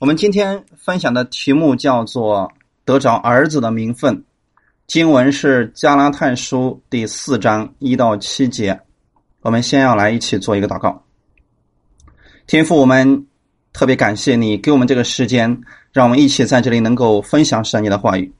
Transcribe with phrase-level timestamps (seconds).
[0.00, 2.50] 我们今天分享的题目叫做
[2.86, 4.24] “得着儿子的名分”，
[4.88, 8.80] 经文是加拉太书第四章一到七节。
[9.42, 11.04] 我们先要来一起做一个祷告。
[12.46, 13.26] 天父，我们
[13.74, 15.60] 特别感谢你给我们这个时间，
[15.92, 18.32] 让我们一起在这里能够分享神你的话语。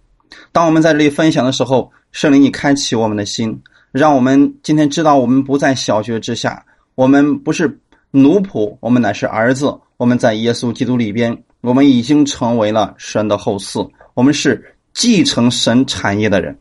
[0.53, 6.65] 当我们在这里分享的时候，圣灵你开启我们的心，让我们今天知道我们不在小学之下，
[6.95, 7.79] 我们不是
[8.13, 9.79] 奴仆，我们乃是儿子。
[9.99, 11.37] 我们在耶稣基督里边。
[11.61, 16.59] 我们已经成为了神的后嗣，我们是继承神产业的人。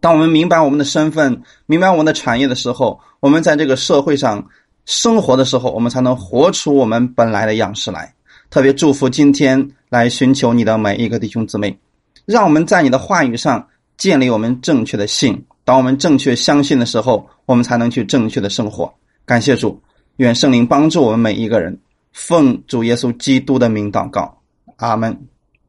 [0.00, 4.46] 当我们明白我们的身份、明白我们的产业的时候，我们在这个社会上
[4.84, 8.14] 生活的时候，我们才能活出我们本来的样式来。
[8.50, 11.78] 特别祝福今天来寻求你的每一个弟兄姊妹，
[12.24, 15.44] 让我们在你的话语上建立我们正确的信。
[15.64, 18.94] 当我们正确相信的时候，我们才能去正确的生活。
[19.26, 19.82] 感谢主，
[20.16, 21.78] 愿圣灵帮助我们每一个人。
[22.12, 24.40] 奉主耶稣基督的名祷告，
[24.76, 25.28] 阿门。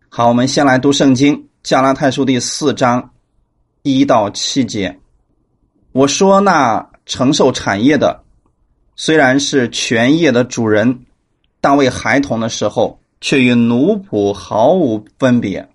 [0.10, 3.12] 好，我们先来读圣经《加拉太书》第四章
[3.84, 5.00] 一到七节。
[5.92, 8.24] 我说，那承受产业的，
[8.96, 11.06] 虽然是全业的主人，
[11.62, 15.70] 但为孩童的时候，却与奴仆毫无分别，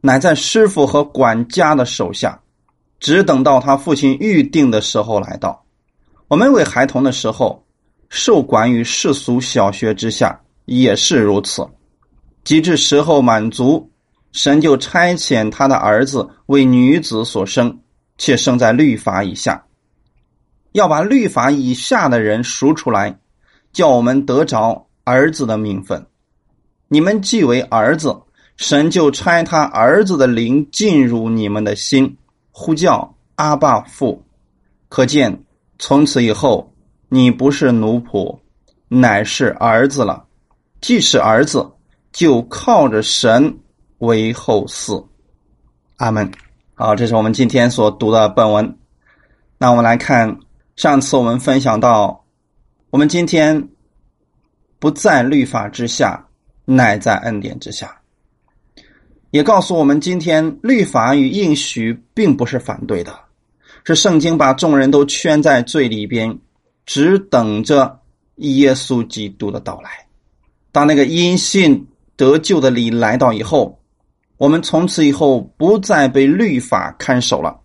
[0.00, 2.40] 乃在师傅和管家的手下，
[3.00, 5.64] 只等到他父亲预定的时候来到。
[6.28, 7.64] 我们为孩童的时候。
[8.10, 11.66] 受管于世俗小学之下也是如此，
[12.42, 13.88] 及至时候满足，
[14.32, 17.78] 神就差遣他的儿子为女子所生，
[18.18, 19.64] 且生在律法以下，
[20.72, 23.16] 要把律法以下的人赎出来，
[23.72, 26.04] 叫我们得着儿子的名分。
[26.88, 28.22] 你们既为儿子，
[28.56, 32.16] 神就差他儿子的灵进入你们的心，
[32.50, 34.24] 呼叫阿爸父。
[34.88, 35.44] 可见
[35.78, 36.69] 从此以后。
[37.12, 38.38] 你不是奴仆，
[38.86, 40.26] 乃是儿子了。
[40.80, 41.68] 既是儿子，
[42.12, 43.58] 就靠着神
[43.98, 45.04] 为后嗣。
[45.96, 46.30] 阿门。
[46.74, 48.78] 好，这是我们今天所读的本文。
[49.58, 50.38] 那我们来看，
[50.76, 52.24] 上次我们分享到，
[52.90, 53.68] 我们今天
[54.78, 56.28] 不在律法之下，
[56.64, 58.00] 乃在恩典之下。
[59.32, 63.12] 也告诉我们，今天律法与应许并不是反对的，
[63.82, 66.38] 是圣经把众人都圈在最里边。
[66.90, 68.00] 只等着
[68.38, 70.08] 耶稣基督的到来。
[70.72, 71.86] 当那个因信
[72.16, 73.80] 得救的礼来到以后，
[74.38, 77.60] 我们从此以后不再被律法看守了。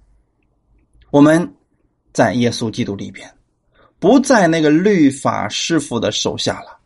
[1.09, 1.55] 我们
[2.13, 3.27] 在耶稣基督里边，
[3.97, 6.77] 不在那个律法师傅的手下了。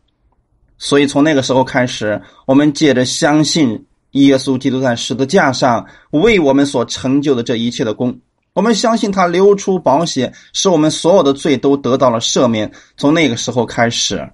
[0.78, 8.18] 所以从那个时候开始，我们借着相信耶稣基督在十字架上为我们所成就的这一切的功。
[8.52, 12.70] 我们相信他流出宝血，使我们所有的罪都得到了赦免。
[12.96, 14.28] 从那个时候开始，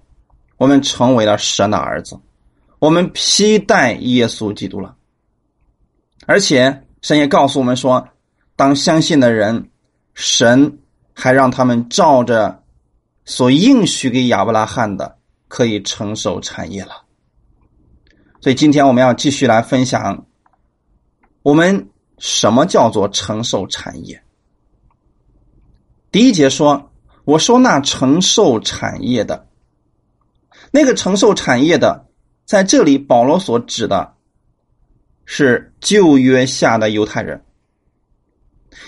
[0.57, 2.19] 我们成为了神的儿子，
[2.79, 4.97] 我们披戴耶稣基督了。
[6.25, 8.09] 而且神也告诉我们说，
[8.57, 9.71] 当相信的人，
[10.15, 10.79] 神
[11.13, 12.63] 还让他们照着
[13.27, 17.03] 所应许给亚伯拉罕的，可以承受产业了。
[18.41, 20.25] 所以今天我们要继续来分享
[21.43, 21.91] 我们。
[22.19, 24.23] 什么叫做承受产业？
[26.11, 26.91] 第一节说
[27.25, 29.47] ：“我说那承受产业的，
[30.71, 32.07] 那个承受产业的，
[32.47, 34.15] 在这里保罗所指的，
[35.27, 37.45] 是旧约下的犹太人，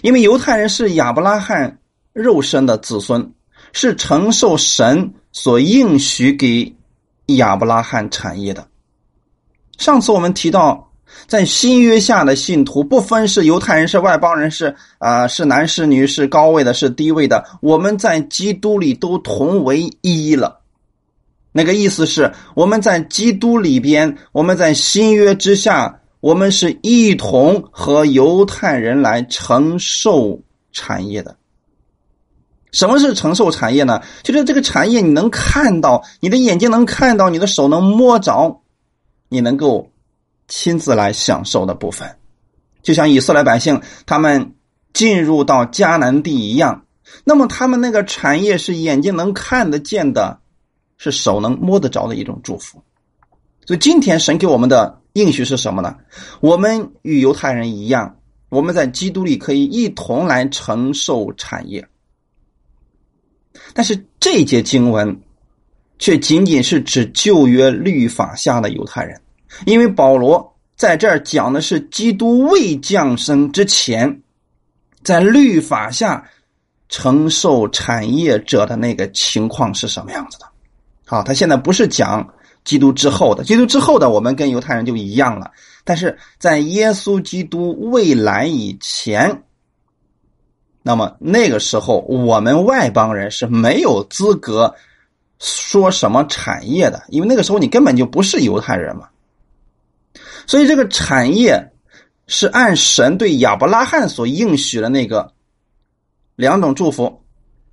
[0.01, 1.81] 因为犹太人是亚伯拉罕
[2.15, 3.35] 肉身的子孙，
[3.75, 6.75] 是承受神所应许给
[7.27, 8.67] 亚伯拉罕产业的。
[9.77, 10.87] 上次我们提到。”
[11.27, 20.61] 在新约下的信徒，不分是犹太人是外邦人是啊是男是女是高位的是低位的，我们在基督里都同为一了。
[21.53, 30.41] 那个意思是，我们在基督里边，我们在新约之下，我们是一同和犹太人来承受
[30.73, 31.37] 产业的。
[32.71, 34.03] 什么是承受产业呢？
[34.23, 38.61] 就是这个产业你能看到，你的眼睛能看到，你的手能摸着，
[39.29, 39.91] 你能够。
[40.49, 42.17] 亲自来享受的部分，
[42.83, 44.55] 就像以色列百姓他们
[44.93, 46.87] 进入到迦南地一样。
[47.25, 50.41] 那么他们那个产业是眼睛能看得见的，
[50.97, 52.83] 是手能摸得着的一种祝福。
[53.67, 55.97] 所以今天神给我们的应许是什么呢？
[56.41, 58.19] 我们与犹太人一样，
[58.49, 61.87] 我们在基督里可以一同来承受产业。
[63.75, 65.21] 但是这节经文
[65.99, 69.21] 却仅仅是指旧约律法下的犹太人。
[69.67, 74.23] 因为保罗在这儿讲的是基督未降生之前，
[75.03, 76.25] 在律法下
[76.89, 80.47] 承受产业者的那个情况是什么样子的。
[81.07, 82.27] 好，他现在不是讲
[82.65, 85.51] 基督之后的，基督之后的我们跟犹太人就一样了。
[85.85, 89.43] 但是在耶稣基督未来以前，
[90.83, 94.75] 那么那个时候我们外邦人是没有资格
[95.39, 99.09] 说什么产业的，因为那个时候你根本就不是犹太人嘛。
[100.49, 101.71] 所以这个产业
[102.27, 105.33] 是按神对亚伯拉罕所应许的那个
[106.35, 107.23] 两种祝福，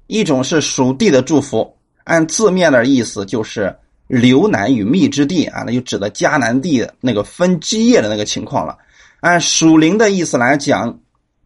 [0.05, 3.75] 一种是属地的祝福，按字面的意思就是。
[4.07, 8.77] 流奶与蜜之地啊，那就指的迦南地那个分基业的那个情况了。
[9.19, 10.95] 按属灵的意思来讲，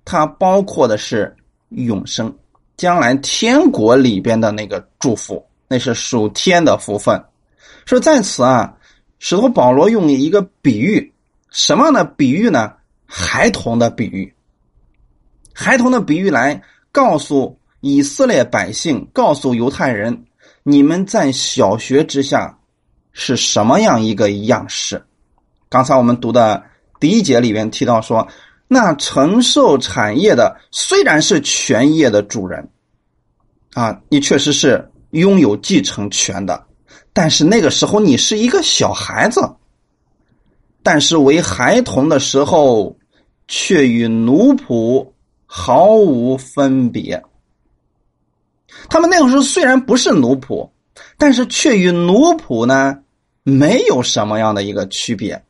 [0.03, 1.33] 它包括的是
[1.69, 2.37] 永生，
[2.75, 7.23] 将来天国里边的那个祝福，那是属天的福分。
[7.85, 8.75] 说在此啊，
[9.19, 11.13] 使徒保罗用一个比喻，
[11.51, 12.73] 什么样的比喻呢？
[13.05, 14.33] 孩童的比喻，
[15.53, 16.61] 孩童的比喻来
[16.91, 20.25] 告诉以色列百姓，告诉犹太人。
[20.63, 22.59] 你们在小学之下
[23.11, 25.03] 是什么样一个样式？
[25.69, 26.63] 刚才我们读的
[26.99, 28.27] 第一节里面提到说，
[28.67, 32.69] 那承受产业的虽然是全业的主人，
[33.73, 36.67] 啊，你确实是拥有继承权的，
[37.11, 39.41] 但是那个时候你是一个小孩子，
[40.81, 42.95] 但是为孩童的时候，
[43.47, 45.07] 却与奴仆
[45.45, 47.21] 毫无分别。
[48.87, 50.69] 他们那个时候虽然不是奴仆，
[51.17, 52.99] 但是却与奴仆呢
[53.43, 55.43] 没有什么样的一个区别，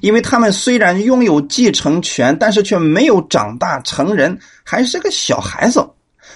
[0.00, 5.84] 因为他们虽然拥有继承权，但是却没有长大成人，还是个小孩子，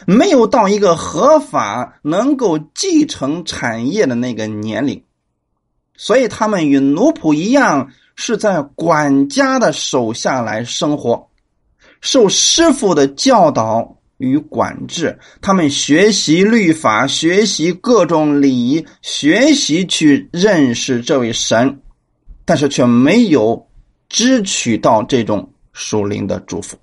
[0.05, 5.03] 没有到一个合法能够继承产业的那个年龄，
[5.97, 11.29] 所以他们与奴仆一样，是在管家的手下来生活，
[12.01, 13.95] 受师傅的教导。
[14.19, 21.83] 与管制，他们学习律法，学习各种礼仪，学习去认识这位神，
[22.47, 23.69] 但是却没有
[24.09, 26.79] 支取到这种属灵的祝福。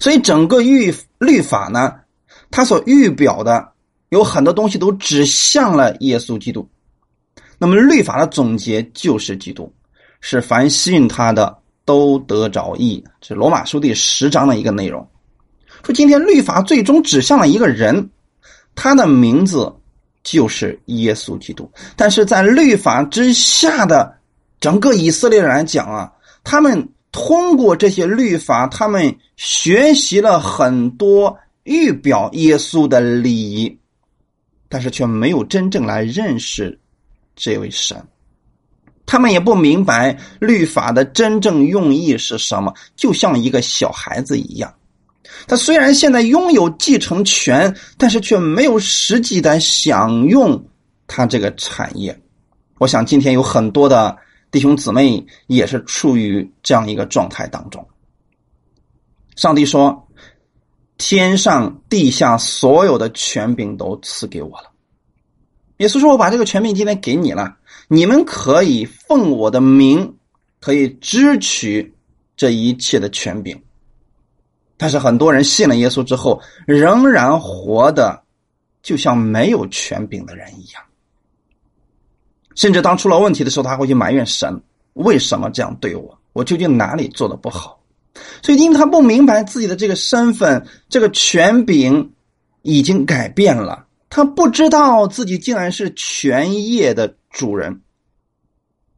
[0.00, 1.94] 所以，整个律律法呢，
[2.50, 3.72] 它所预表的
[4.08, 6.66] 有很多东西都指向了耶稣基督。
[7.58, 9.70] 那么，律法的总结就是基督，
[10.20, 13.02] 是凡信他的都得着义。
[13.20, 15.06] 是罗马书第十章的一个内容。
[15.84, 18.10] 说今天律法最终指向了一个人，
[18.74, 19.72] 他的名字
[20.22, 21.70] 就是耶稣基督。
[21.96, 24.16] 但是在律法之下的
[24.60, 26.12] 整个以色列人来讲啊，
[26.42, 33.78] 他们通过这些律法，他们学习了很多预表耶稣的礼仪，
[34.68, 36.78] 但是却没有真正来认识
[37.36, 37.96] 这位神。
[39.08, 44.72] 他们也不明白律法的真正用意是什么，就像一个小孩子一样。
[45.46, 50.62] 他虽然现在拥有继承权，但是却没有实际的享用
[51.06, 52.20] 他这个产业。
[52.76, 54.14] 我想今天有很多的
[54.50, 57.88] 弟兄姊妹也是处于这样一个状态当中。
[59.36, 60.06] 上帝说
[60.98, 64.70] ：“天上地下所有的权柄都赐给我了。”
[65.78, 67.56] 耶稣说：“我把这个权柄今天给你了，
[67.88, 70.14] 你们可以奉我的名，
[70.60, 71.94] 可以支取
[72.36, 73.60] 这一切的权柄。”
[74.80, 78.22] 但是很多人信了耶稣之后，仍然活的
[78.80, 80.82] 就像没有权柄的人一样，
[82.54, 84.62] 甚至当出了问题的时候，他会去埋怨神：
[84.92, 86.16] 为什么这样对我？
[86.32, 87.80] 我究竟哪里做的不好？
[88.42, 92.12] 所以，因为他不明白自己的这个身份，这个权柄
[92.62, 97.80] 已经改变了，他不知道自己竟然是全业的主人。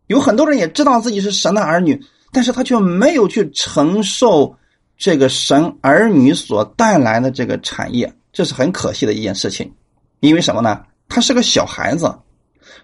[0.07, 2.01] 有很多人也知道自己是神的儿女，
[2.33, 4.57] 但是他却没有去承受。
[5.03, 9.73] 这个神儿女所带来的这个产业，这是很可惜的一件事情，
[10.21, 10.85] 因为什么呢？
[11.09, 12.15] 他是个小孩子，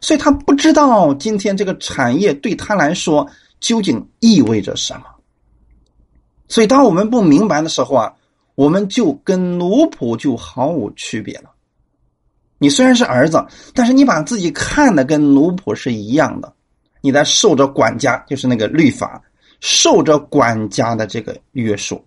[0.00, 3.28] 所以他不知道今天这个产业对他来说
[3.60, 5.02] 究竟意味着什么。
[6.48, 8.14] 所以，当我们不明白的时候啊，
[8.54, 11.50] 我们就跟奴仆就毫无区别了。
[12.58, 13.44] 你虽然是儿子，
[13.74, 16.52] 但是你把自己看的跟奴仆是一样的，
[17.00, 19.22] 你在受着管家，就是那个律法。
[19.58, 22.04] 受着管家的这个约束，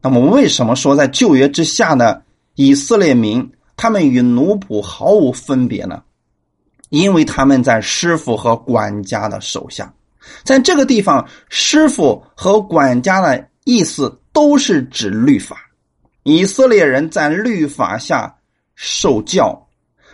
[0.00, 2.22] 那么为什么说在旧约之下的
[2.54, 6.00] 以色列民，他们与奴仆毫无分别呢？
[6.90, 9.92] 因为他们在师傅和管家的手下，
[10.44, 15.56] 在这个地方，师傅和管家的意思都是指律法。
[16.22, 18.32] 以色列人在律法下
[18.82, 19.68] 受教，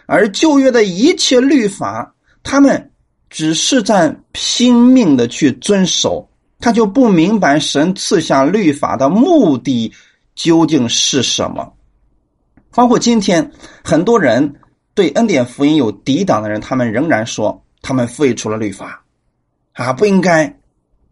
[0.06, 2.90] 而旧约的一切律法，他们。
[3.28, 6.26] 只是在拼命的去遵守，
[6.60, 9.92] 他就不明白神赐下律法的目的
[10.36, 11.70] 究竟是什么。
[12.70, 13.50] 包括今天
[13.84, 14.54] 很多人
[14.94, 19.04] 对恩典福音有抵挡的人，他们仍然说他们废除了律法，
[19.72, 20.56] 啊，不应该。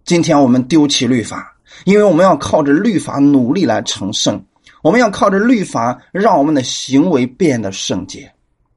[0.04, 4.42] 今天我们丢弃律法，因为我们要靠着律法努力来成圣，
[4.84, 8.30] 我们要靠着律法让我们的行为变得圣洁。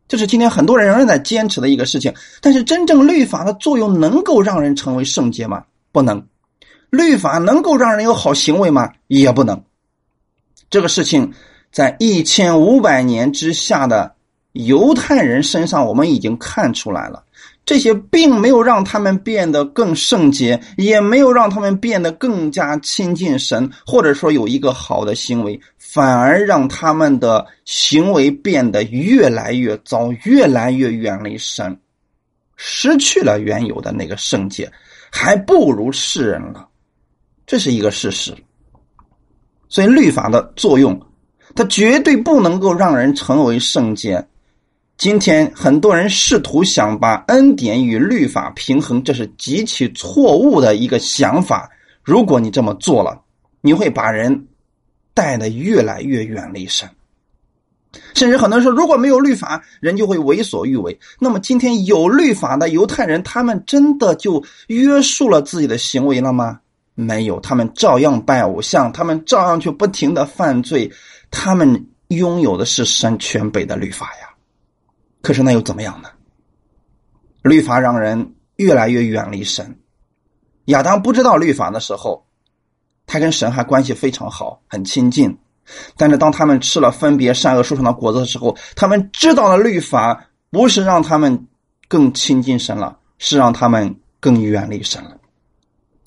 [0.08, 2.14] 这是今天很多人仍然在坚持的一个事情。
[2.40, 5.66] 但是，真正律法的作用能够让人成为圣洁吗？
[5.92, 6.26] 不能。
[6.90, 8.94] 律法能够让人有好行为吗？
[9.08, 9.62] 也不能。
[10.70, 11.34] 这个事情
[11.74, 14.16] 在一千五百年之下的
[14.54, 17.26] 犹太人身上，我们已经看出来了。
[17.68, 31.78] 这些并没有让他们变得更圣洁，也没有让他们变得更加亲近神，或者说有一个好的行为，反而让他们的行为变得越来越糟，越来越远离神，
[32.56, 34.72] 失去了原有的那个圣洁，
[35.12, 36.70] 还不如世人了。
[37.46, 38.34] 这是一个事实。
[39.68, 40.98] 所以律法的作用，
[41.54, 44.26] 它绝对不能够让人成为圣洁。
[44.98, 51.70] 今天很多人试图想把恩典与律法平衡，这是极其错误的一个想法。
[52.04, 53.22] 如果你这么做了，
[53.62, 54.48] 你会把人
[55.14, 56.90] 带的越来越远离神。
[58.16, 61.00] 甚至很多人说，如果没有律法，人就会为所欲为。
[61.20, 66.60] 那么今天有律法的犹太人，他们真的就约束了自己的行为了吗？
[66.96, 70.92] 没有，他们照样拜偶像，他们照样去不停的犯罪，
[71.30, 74.27] 他们拥有的是神全北的律法呀。
[75.22, 76.10] 可是那又怎么样呢？
[77.44, 79.80] 律法让人越来越远离神。
[80.66, 82.26] 亚当不知道律法的时候，
[83.06, 85.38] 他跟神还关系非常好，很亲近。
[85.96, 91.48] 但是当他们吃了分别善恶树上的果子的时候，他们知道了律法不是让他们
[91.88, 95.18] 更亲近神了，是让他们更远离神了。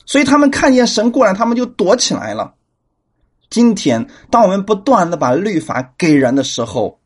[0.07, 2.55] 所以他们看见神过来，他们就躲起来了。
[3.49, 7.00] 今天，当我们不断的把律法给人的时候，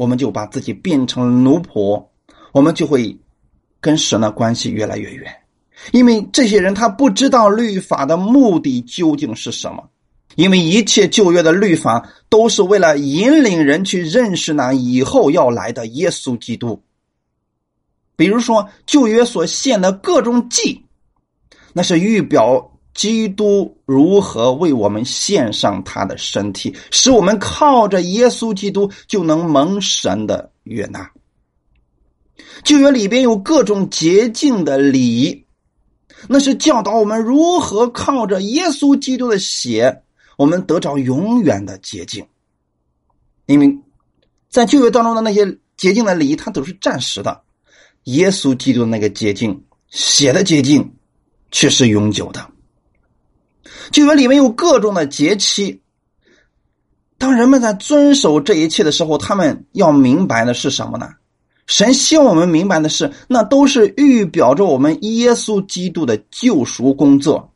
[0.00, 2.02] 我们就把自己变成了奴仆，
[2.52, 3.14] 我们就会
[3.82, 5.30] 跟神的关系越来越远，
[5.92, 9.86] 因为这些人他不知道律法的目的究竟是什么，
[10.36, 16.82] 因为一切旧约的律法都是为了引领人去认识那以后要来的耶稣基督。
[18.16, 20.82] 比如说旧约所献的各种祭，
[21.74, 22.69] 那是预表。
[22.94, 31.10] 基督如何为我们献上他的身体，使我们靠着耶稣基督就能蒙神的悦纳？
[32.64, 35.46] 旧约里边有各种洁净的礼，
[36.28, 40.02] 那是教导我们如何靠着耶稣基督的血，
[40.36, 42.26] 我们得着永远的洁净。
[43.46, 43.78] 因为
[44.48, 47.32] 在旧约当中的那些洁净的礼，它都是暂时的；
[48.04, 50.92] 耶稣基督那个洁净，血的洁净，
[51.50, 52.46] 却是永久的。
[53.90, 55.80] 旧约里面有各种的节期，
[57.18, 61.08] 当人们在遵守这一切的时候，他们要明白的是什么呢？
[61.66, 67.52] 神希望我们明白的是，那都是预表着我们耶稣基督的救赎工作。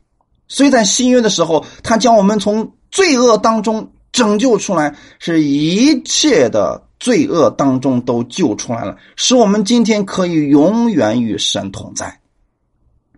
[0.47, 12.19] 所以在新约的时候，他将我们从罪恶当中拯救出来，是一切的罪恶当中都救出来了，使我们今天可以永远与神同在。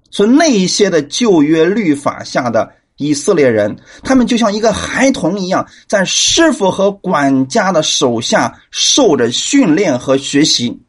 [0.10, 2.77] 所以那一些的旧约律法下的。
[2.98, 10.80] 以色列人，他们就像一个孩童一样，在师傅和管家的手下受着训练和学习。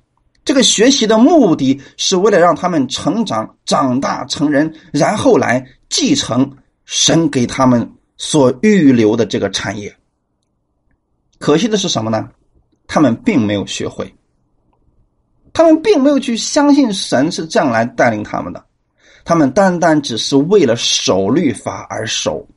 [0.45, 6.51] 这个学习的目的是为了让他们成长、长大成人，然后来继承
[6.87, 9.95] 神给他们所预留的这个产业。
[11.39, 12.29] 可惜的是什么呢？
[12.87, 14.15] 他们并没有学会，
[15.53, 18.65] 他们并没有去相信神是这样来带领他们的。
[19.29, 22.49] 他们单单只是为了守律法而守，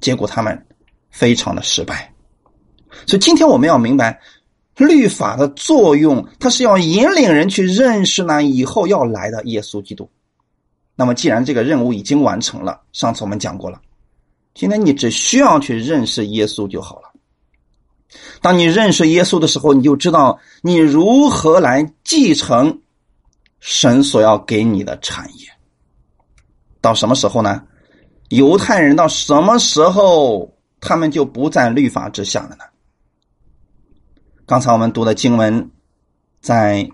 [0.00, 0.66] 结果他们
[1.08, 2.12] 非常的失败。
[3.06, 4.20] 所以今天我们要明白，
[4.76, 10.10] 律法的作用，它是要引领人去认识那以后要来的耶稣基督。
[10.96, 13.80] 那么，既然这个任务已经完成了，上次我们讲过了，
[14.52, 17.12] 今天你只需要去认识耶稣就好了。
[18.42, 22.80] 当你认识耶稣的时候，你就知道你如何来继承
[23.60, 25.46] 神所要给你的产业。
[26.86, 27.64] 到什么时候呢？
[28.28, 32.62] 犹太人到什么时候他们就不在律法之下了呢？
[34.46, 35.68] 刚才我们读的经文
[36.40, 36.88] 在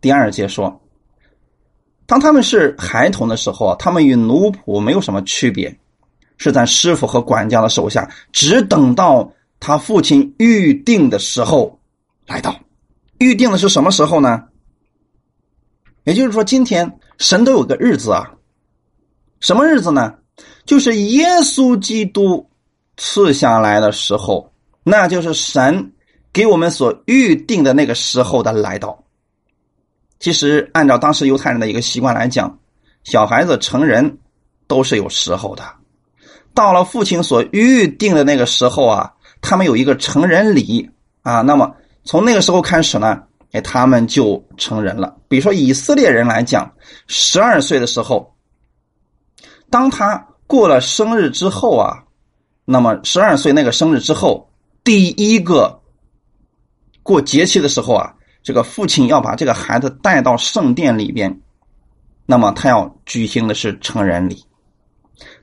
[0.00, 0.80] 第二节说，
[2.06, 5.76] 当他们是孩童的时候他们与奴仆没有什么区别，
[6.36, 11.76] 是在师傅和管家的手下，只等到他父亲预定的时候
[12.24, 12.56] 来到。
[13.18, 14.44] 预定的是什么时候呢？
[16.04, 17.00] 也就是说，今天。
[17.18, 18.30] 神都有个日子啊，
[19.40, 20.14] 什么日子呢？
[20.64, 22.50] 就是耶稣基督
[22.96, 25.92] 赐下来的时候，那就是神
[26.32, 29.04] 给我们所预定的那个时候的来到。
[30.18, 32.58] 其实按照当时犹太人的一个习惯来讲，
[33.04, 34.18] 小孩子成人
[34.66, 35.62] 都是有时候的。
[36.54, 40.90] 到了父亲所预定的那个时候啊，他们有一个成人礼
[41.22, 41.42] 啊。
[41.42, 43.22] 那么从那个时候开始呢，
[43.60, 45.16] 他们就成人了。
[45.28, 46.72] 比如说以色列人来讲，
[47.06, 48.34] 十二岁的时候，
[49.70, 52.04] 当他过了生日之后啊，
[52.64, 54.50] 那么十二岁那个生日之后，
[54.84, 55.80] 第一个
[57.02, 61.40] 过节气的时候啊，这个父亲要把这个孩子带到圣殿里边，
[62.26, 64.44] 那么他要举行的是成人礼。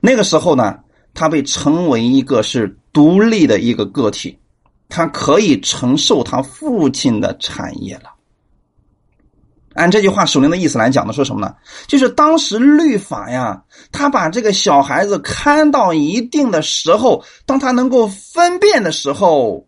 [0.00, 0.80] 那个时候呢。
[1.16, 4.36] 他被称为一个是独立的一个个体，
[4.88, 8.10] 他可以承受他父亲的产业了。
[9.74, 11.52] 按这句话属灵的意思来讲呢，说什么呢？
[11.88, 13.60] 就是当时律法呀，
[13.90, 19.66] 他把这个小孩子看到一定的时候，当他能够分辨的时候，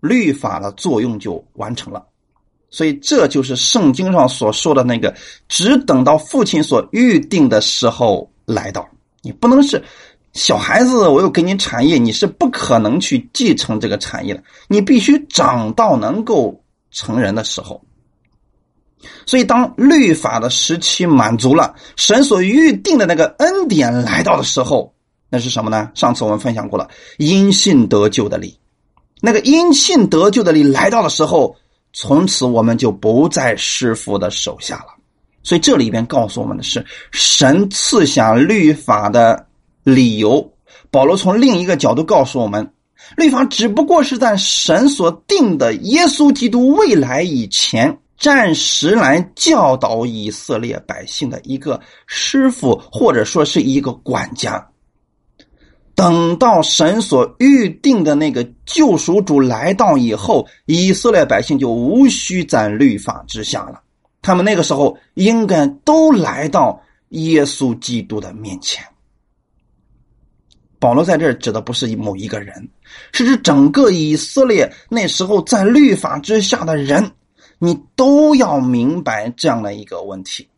[0.00, 2.04] 律法的作用就完成了。
[2.68, 5.14] 所以这就是圣经上所说的那个，
[5.48, 8.86] 只等到父亲所预定的时候来到，
[9.22, 9.82] 你不能是。
[10.32, 14.42] 小孩子，我又给你产业，你是不可能去继承这个产业的。
[14.66, 16.58] 你必须长到能够
[16.90, 17.82] 成人的时候。
[19.26, 24.94] 所以，当律法的时期满足了，神所预定的那个恩典来到的时候，
[25.28, 25.90] 那是什么呢？
[25.94, 28.58] 上次我们分享过了，因信得救的理。
[29.20, 31.54] 那个因信得救的理来到的时候，
[31.92, 34.94] 从此我们就不在师傅的手下了。
[35.42, 39.46] 所以，这里边告诉我们的是，神赐下律法的。
[39.84, 40.52] 理由，
[40.90, 42.72] 保罗从另一个角度告诉我们，
[43.16, 54.64] 律法只不过是在神所定的耶稣基督未来以前，暂时来教导以色列百姓的一个师傅，或者说是一个管家。
[55.94, 63.80] 等到神所预定的那个救赎主来到以后，以色列百姓就无需在律法之下了。
[64.22, 68.82] 他们那个时候应该都来到耶稣基督的面前。
[70.82, 72.68] 保罗在这儿指的不是某一个人，
[73.12, 77.08] 是指整个以色列那时候在律法之下的人，
[77.60, 80.48] 你都要明白这样的一个问题：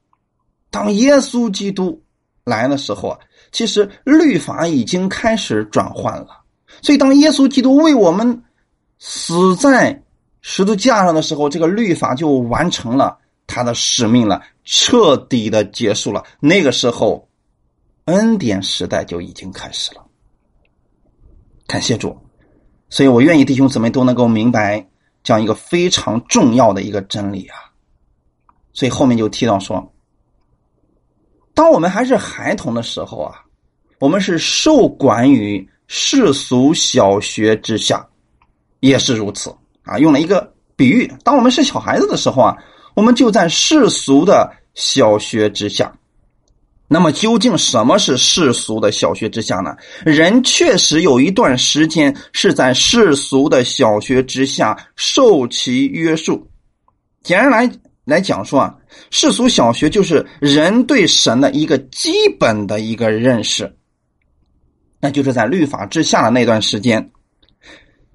[0.70, 2.02] 当耶稣基督
[2.42, 3.18] 来的时候啊，
[3.52, 6.40] 其实律法已经开始转换了。
[6.80, 8.42] 所以，当耶稣基督为我们
[8.98, 10.02] 死在
[10.40, 16.24] 十字架上的时候，这个律法就完成了他的使命了，彻底的结束了。
[16.40, 17.28] 那个时候，
[18.06, 20.03] 恩典时代就已经开始了。
[21.66, 22.16] 感谢主，
[22.88, 24.86] 所以我愿意弟兄姊妹都能够明白
[25.22, 27.56] 这样一个非常重要的一个真理啊。
[28.72, 29.92] 所以后面就提到说，
[31.54, 33.42] 当我们还是孩童的时候啊，
[33.98, 38.06] 我们是受管于世俗小学之下，
[38.80, 39.98] 也是如此啊。
[39.98, 42.56] 用了一个比喻，当我们是小孩子的时候啊，
[42.94, 45.96] 我们就在世俗的小学之下。
[46.94, 49.76] 那么究竟什么是世俗的小学之下呢？
[50.04, 56.48] 人确实有一段时间是在世俗的小学之下受其约束。
[57.24, 57.68] 简单来
[58.04, 58.76] 来讲说啊，
[59.10, 63.76] 世俗小学就是人对神的一个基本的一个认识，
[65.00, 67.10] 那就是在律法之下的那段时间，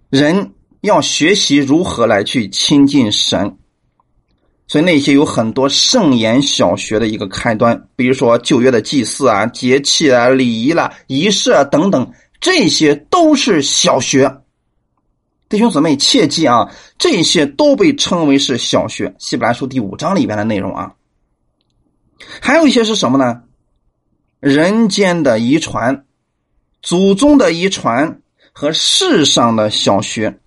[0.10, 3.58] 人要学习如何来去亲近神。
[4.70, 12.08] 所以那些有很多圣言小学的一个开端，比如说旧约的祭祀啊、节气啊、礼仪啦、仪式啊等等，
[12.40, 14.32] 这些都是小学。
[15.50, 19.12] 弟兄姊妹切记啊，这些都被称为是小学。
[19.18, 20.94] 希伯来书第五章里边的内容啊，
[22.40, 23.42] 还有一些是什么呢？
[24.40, 26.06] 人间的遗传、
[26.84, 28.22] 祖宗的遗传
[28.54, 30.40] 和世上的小学，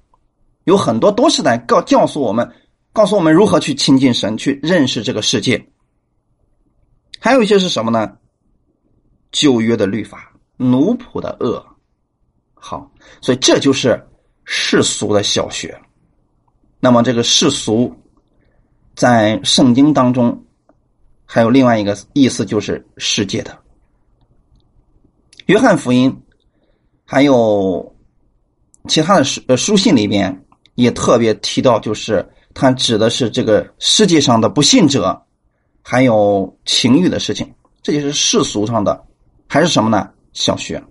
[0.62, 2.48] 有很多都是在告教诉我们。
[2.92, 5.66] 告诉我们如何去亲近神，去认识这个世界。
[7.18, 8.18] 还有一些是什么呢？
[9.30, 11.64] 旧约的律法，奴仆的恶。
[12.52, 13.98] 好，所以这就是
[14.44, 15.74] 世俗的小学。
[16.80, 17.96] 那么这个世俗，
[18.94, 20.44] 在圣经当中
[21.24, 23.58] 还有另外一个意思，就是世界的。
[25.46, 26.14] 约翰福音
[27.06, 27.96] 还有
[28.86, 32.28] 其他的书呃书信里边也特别提到，就是。
[32.54, 35.20] 它指的是这个世界上的不信者，
[35.82, 37.50] 还有情欲的事情，
[37.82, 39.02] 这就是世俗上的，
[39.48, 40.08] 还是什么呢？
[40.32, 40.82] 小学。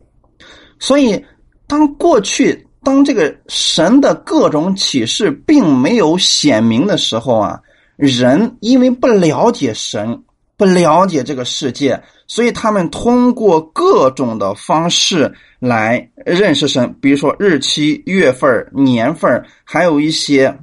[0.79, 1.23] 所以，
[1.67, 7.61] 当过去当这个神的各种启示并没有显明的时候啊，
[7.95, 10.23] 人因为不了解神，
[10.57, 20.57] 不了解这个世界，所以他们通过各种的方式来认识神，比如说日期、月份、年份，还有一些。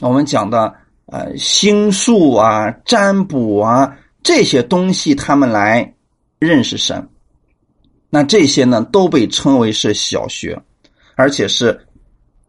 [0.00, 0.74] 我们讲的
[1.06, 5.94] 呃星术啊、占卜啊这些东西，他们来
[6.38, 7.08] 认识神。
[8.10, 10.60] 那这些呢，都被称为是小学，
[11.16, 11.86] 而且是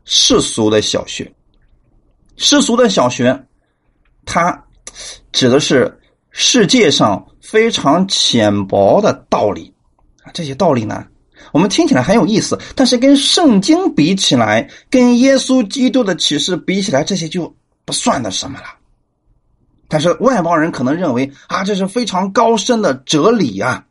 [0.06, 1.34] 世俗的小学。
[2.36, 3.46] 世俗的小学，
[4.26, 4.66] 它
[5.32, 9.74] 指的是世界上非常浅薄的道理。
[10.34, 11.06] 这些道理呢，
[11.52, 17.56] 我们听起来很有意思，但是跟圣经比起来，跟耶稣基督的启示比起来，这些就
[17.86, 18.66] 不算的什么了。
[19.88, 23.86] 但是外邦人可能认为啊，这是非常高深的哲理啊。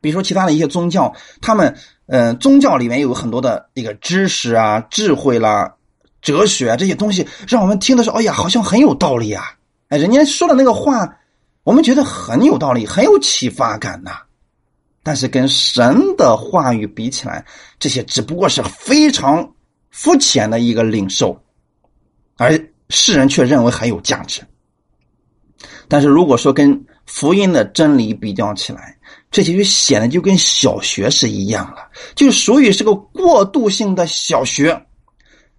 [0.00, 5.74] 比如说，其他的一些宗教，他们，嗯，宗教里面有很多的一个知识啊、智慧啦、
[6.20, 9.54] 哲学啊这些东西，让我们听的时候，哎呀，好像很有道理啊！
[9.88, 11.08] 哎，人家说的那个话，
[11.62, 14.22] 我们觉得很有道理，很有启发感呐。
[15.02, 17.44] 但是跟神的话语比起来，
[17.78, 19.52] 这些只不过是非常
[19.90, 21.36] 肤浅的一个领受，
[22.36, 24.42] 而世人却认为很有价值。
[25.88, 28.96] 但是如果说跟福音的真理比较起来，
[29.30, 34.86] 这些就显得就跟小学是一样了，就属于是个过渡性的小学，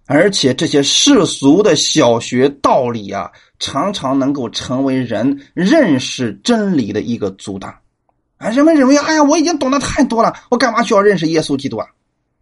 [0.06, 7.74] 而且这些世俗的小学道理啊，常常能够成为人认识真理的一个阻挡。
[8.44, 11.86] 啊，人们认为，哎呀，我已经懂得太多了，我干嘛需要认识耶稣基督啊？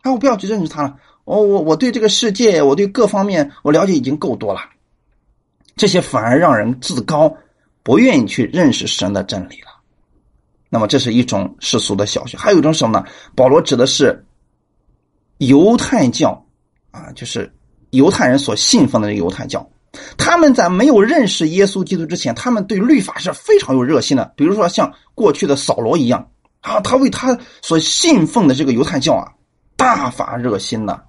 [0.01, 0.97] 哎，我不要去认识他了。
[1.25, 4.61] 我我我对这个世界，我对各方面我了解已经够多了，
[5.77, 7.33] 这些反而让人自高，
[7.85, 9.71] 不愿意去认识神的真理了。
[10.69, 13.07] 那么这是一种世俗的小学，还有一种什么呢？
[13.37, 14.25] 保罗指的是
[15.39, 16.45] 犹太教
[16.91, 17.49] 啊，就是
[17.91, 19.65] 犹太人所信奉的犹太教。
[20.17, 24.33] 他们在没有认识耶稣基督之前，他们对律法是非常有热心的。
[24.37, 26.29] 比如说像过去的扫罗一样
[26.61, 29.29] 啊，他为他所信奉的这个犹太教啊
[29.77, 31.03] 大发热心的。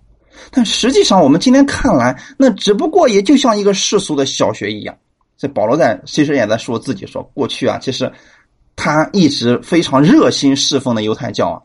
[0.52, 4.98] 但实际上，我们今天看来，那只不过也就像一个世俗的小学一样。
[5.38, 8.12] 这保罗在其实也在说自己说，过去啊，其实。
[8.76, 11.62] 他一直非常热心侍奉的犹太教啊，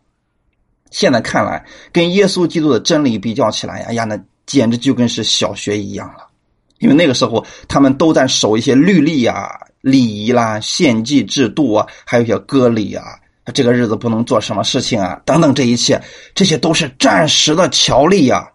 [0.90, 6.28] 现在看来跟耶稣基督的真理比较起来呀，哎呀，那简直就跟是小学一样了。
[6.79, 9.49] 因为那个时候他们都在守一些律例啊、
[9.81, 13.05] 礼仪啦、献祭制度啊，还有一些割礼啊，
[13.53, 16.01] 这个日子不能做什么事情啊，等等，这一切
[16.35, 18.49] 这些都是暂时的条例呀。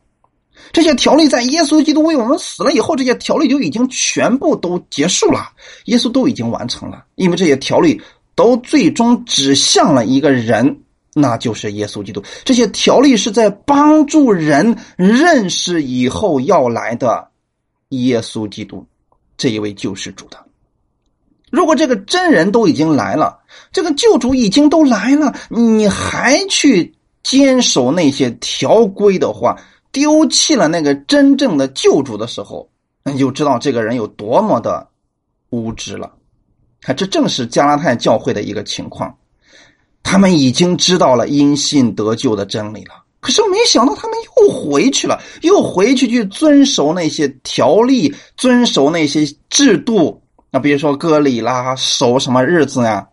[0.72, 5.50] 这些条例在耶稣基督为我们死了以后，这些条例就已经全部都结束了，
[5.86, 8.02] 耶稣都已经完成了，因为这些条例。
[8.36, 10.80] 都最终指向了一个人，
[11.14, 12.24] 那就是耶稣基督。
[12.44, 17.28] 这些条例是在帮助人认识以后要来的
[18.02, 18.86] 耶稣基督
[19.38, 20.38] 这一位救世主的。
[21.52, 23.40] 如果这个真人都已经来了，
[23.72, 29.56] 这个救主已经都来了，你还去坚守那些条规的话，
[29.92, 32.68] 丢弃了那个真正的救主的时候，
[33.04, 34.90] 你就知道这个人有多么的
[35.52, 36.14] 无知了。
[36.82, 39.16] 看，这正是加拉太教会的一个情况，
[40.02, 53.08] 他们已经知道了因信得救的真理了，可是没想到他们又回去了，又回去去遵守那些条例，遵守那些制度，那比如说割礼啦，守什么日子呀？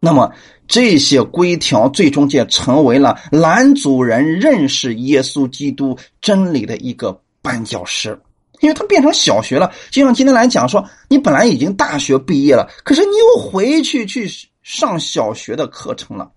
[0.00, 0.32] 那么
[0.66, 8.18] 这些规条最终就成为了拦阻人认识耶稣基督真理的一个绊脚石。
[8.60, 14.30] 因为它变成小学了，就像今天来讲说，你本来已经大学毕业了，可是你又回去去
[14.62, 16.30] 上小学的课程了，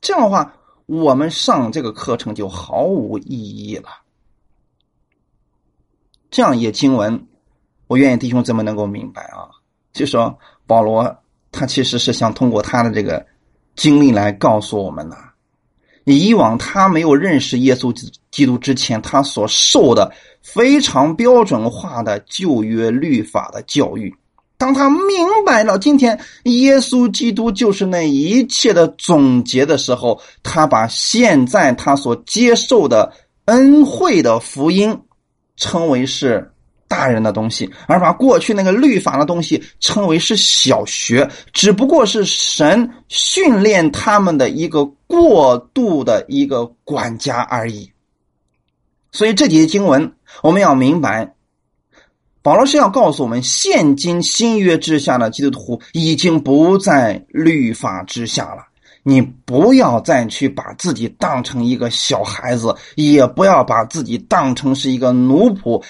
[0.00, 0.54] 这样的话，
[0.86, 3.88] 我们上这个课程就毫无意义了。
[6.30, 7.26] 这样一些经文，
[7.88, 9.50] 我愿意弟兄姊妹能够明白啊，
[9.92, 11.18] 就说保罗
[11.50, 13.26] 他其实是想通过他的这个
[13.74, 15.16] 经历来告诉我们的。
[16.04, 17.92] 以往他没有认识耶稣
[18.30, 24.14] 基督之前，他所受的非常标准化的旧约律法的教育，
[24.58, 33.12] 当他明白了今天耶稣基督就是那一切的总结的时候，他把现在他所接受的
[33.46, 35.02] 恩惠的福音
[35.56, 36.52] 称为是。
[36.88, 47.90] 大人的东西，而把过去那个律法的东西称为是小学，只不过是神训练他们的一个过渡的一个管家而已。
[49.10, 50.12] 所以这几节经文，
[50.44, 51.34] 我们要明白，
[52.46, 58.62] 保罗是要告诉我们，现今新约之下的基督徒已经不在律法之下了。
[59.02, 65.82] 你不要再去把自己当成一个小孩子，也不要把自己当成是一个奴仆。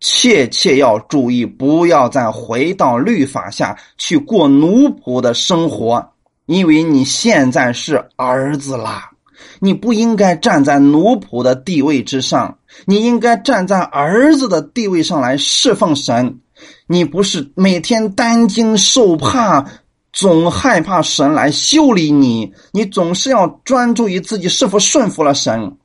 [0.00, 6.04] 切切要注意，不要再回到律法下去过奴仆的生活，
[6.46, 9.08] 因为你现在是儿子啦，
[9.60, 16.38] 你不应该站在奴仆的地位之上，你应该站在儿子的地位上来侍奉神。
[16.86, 19.64] 你不是每天担惊受怕，
[20.12, 25.76] 总害怕神来修理你，你总是要专注于自己是否顺服了神。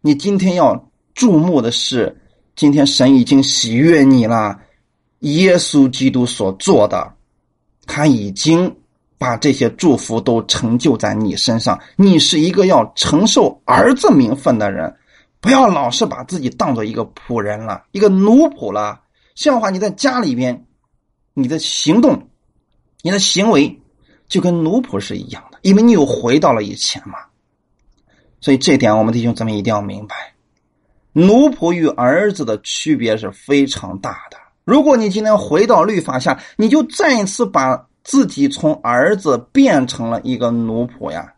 [0.00, 2.16] 你今天要注目的是，
[2.56, 4.58] 今天神已经喜悦你了，
[5.20, 7.12] 耶稣基督所做的，
[7.86, 8.74] 他已经
[9.18, 11.78] 把这些祝福都成就在你身上。
[11.96, 14.94] 你是一个要承受儿子名分的人，
[15.42, 19.00] 不要老是把自己当做一个仆人了，一个奴仆了。
[19.34, 20.64] 这样的话，你在家里边，
[21.34, 22.28] 你的行动、
[23.02, 23.82] 你的行为
[24.28, 27.18] 就跟奴仆是一样的，因为你又回到了以前嘛。
[28.40, 30.14] 所以这点，我们弟兄姊妹一定要明白，
[31.12, 34.36] 奴仆与儿子的区别是非常大的。
[34.64, 41.34] 如果你今天回到律法下，你就再一次把自己从儿子变成了一个奴仆呀。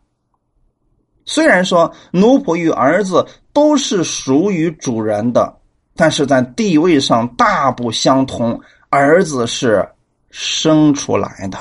[1.25, 5.57] 虽然说奴仆与儿子都是属于主人的。
[5.95, 9.87] 但是在地位上大不相同，儿子是
[10.29, 11.57] 生出来的，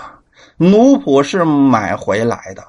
[0.56, 2.64] 奴仆是买回来的，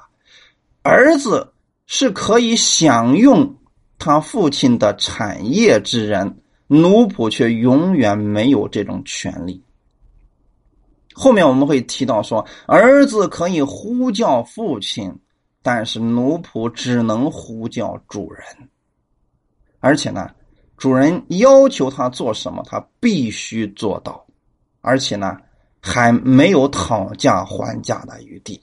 [0.82, 1.52] 儿子
[1.86, 3.56] 是可以享用
[3.98, 9.60] 他父亲的产业之人，奴仆却永远没有这种权利。
[11.12, 15.12] 后面我们会提到说，儿子可以呼叫父亲，
[15.62, 18.44] 但是奴仆只能呼叫主人，
[19.86, 20.28] 而且呢。
[20.78, 24.26] 主人要求他做什么，他必须做到，
[24.82, 25.38] 而且呢，
[25.80, 28.60] 还没有讨价还价的余地。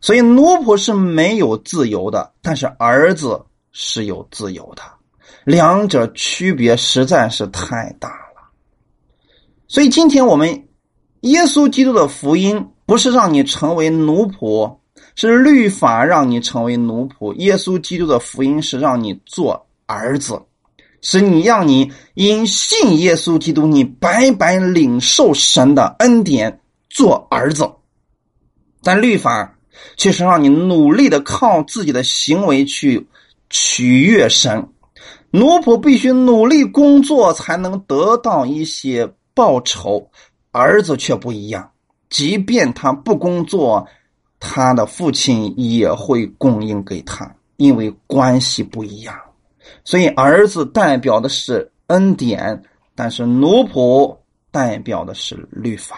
[0.00, 3.38] 所以奴仆是没有自由的，但是儿子
[3.70, 4.82] 是有自由的，
[5.44, 8.50] 两者区别实在是太大了。
[9.68, 10.48] 所以今天我们
[11.20, 14.78] 耶稣基督的福音不是让你成为奴仆，
[15.16, 20.40] 是律法让你成为奴仆；耶稣基督的福音是让你做儿子。
[21.02, 27.70] 是你让你因信耶稣基督，你白白领受神的恩典，做儿子。
[28.82, 29.56] 但律法
[29.96, 33.06] 却是让你努力的靠自己的行为去
[33.50, 34.68] 取悦神。
[35.30, 40.10] 奴仆必须努力工作才能得到一些报酬，
[40.50, 41.70] 儿子却不一样。
[42.08, 43.86] 即便他不工作，
[44.40, 49.14] 他的父亲也会供应给他，因为关系不一样。
[49.86, 52.60] 所以，儿子代表的是恩典，
[52.96, 54.16] 但是奴仆
[54.50, 55.96] 代表的是律法。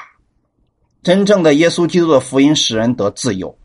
[1.03, 3.57] 真正的耶稣基督的福音使人得自由。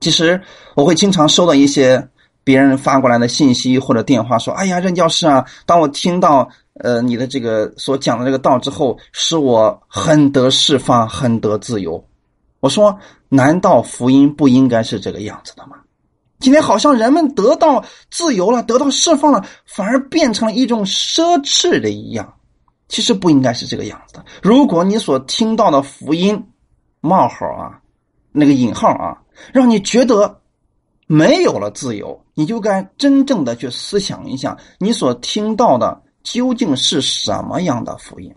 [0.00, 0.40] 其实，
[0.74, 2.08] 我会经常收到一些
[2.42, 6.48] 别人发过来的信息或者电话，说：“哎呀，任教师啊，当我听到
[6.80, 12.02] 呃你的这个所讲的这个道之后，使我很得释放，很得自由。”
[12.60, 15.76] 我说：“难道福音不应该是这个样子的吗？”
[16.40, 22.34] 今天好像人们得到自由了，得到释放了，反而变成了一种奢侈的一样。
[22.88, 24.24] 其实不应该是这个样子的。
[24.42, 26.42] 如果你所听到的福音
[27.00, 27.80] 冒号啊，
[28.32, 29.18] 那个引号啊，
[29.52, 30.40] 让你觉得
[31.06, 38.34] 没有了自由，你就该真正的去思想一下，你所听到的究竟是什么样的福音。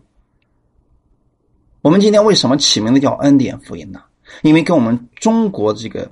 [1.81, 4.01] 我们今天为什么起名字叫恩典福音呢？
[4.41, 6.11] 因为跟我们中国这个。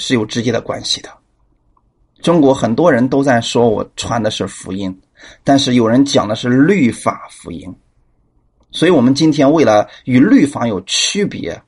[0.00, 1.10] 是有直接的关系的。
[2.20, 5.00] 中国很多人都在说我传的是福音，
[5.44, 7.72] 但是有人讲的是律法福音。
[8.72, 11.60] 所以，我们今天为了与律法有区别，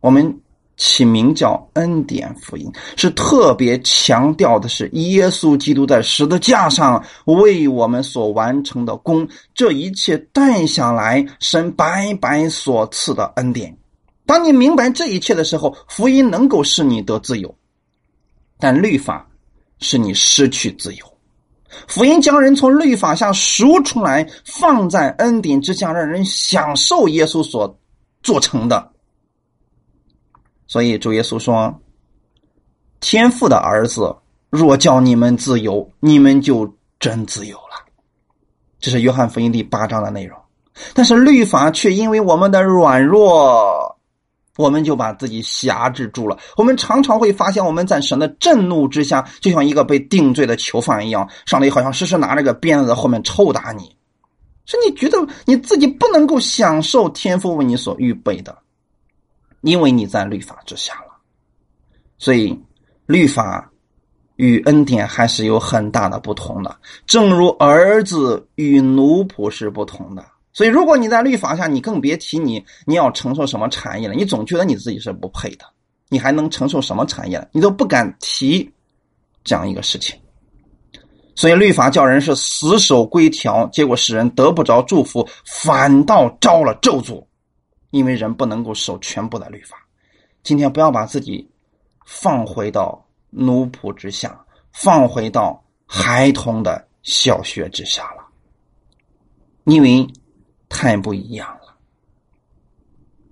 [0.00, 0.40] 我们
[0.76, 13.76] 起名叫恩典福音，是特别强调的是耶稣基督在十字架上为我们所完成的功，这一切带下来神白白所赐的恩典。
[14.26, 17.54] 当你明白这一切的时候，福音能够使你得自由。
[18.60, 19.26] 但律法
[19.78, 21.04] 使你失去自由，
[21.88, 27.78] 福音将人从律法下赎出来，放在恩典之下，让人享受耶稣所
[28.22, 28.90] 做成的。
[30.66, 31.74] 所以主耶稣说
[33.00, 34.14] ：“天父的儿子
[34.50, 37.86] 若叫你们自由，你们就真自由了。”
[38.78, 40.38] 这是约翰福音第八章的内容。
[40.94, 43.89] 但是律法却因为我们的软弱。
[44.60, 46.38] 我们就把自己辖制住了。
[46.56, 53.96] 我们常常会发现，我们在神的震怒之下，就像一个被定罪的囚犯一样，上帝好像时时拿着个鞭子在后面抽打你，
[54.66, 58.58] 是你觉得你自己不能够享受天父为你所预备的，
[59.62, 61.16] 因为你在律法之下了。
[62.18, 62.56] 所以，
[63.06, 63.70] 律法
[64.36, 70.24] 与恩典还是有很大的不同的，正如儿子与奴仆是不同的。
[70.52, 74.14] 所以，如果你在律法下，你更别提你你要承受什么产业了。
[74.14, 75.64] 你总觉得你自己是不配的，
[76.08, 77.48] 你还能承受什么产业了？
[77.52, 78.68] 你都不敢提
[79.44, 80.18] 这样一个事情。
[81.36, 87.24] 所以律法叫人是死守规条，结果使人得不着祝福，反倒招了咒诅，
[87.90, 89.76] 因为人不能够守全部的律法。
[90.42, 91.48] 今天不要把自己
[92.04, 98.24] 放回到奴仆之下，放回到孩童的小学之下了，
[99.64, 100.06] 因为
[100.70, 101.76] 太不一样了。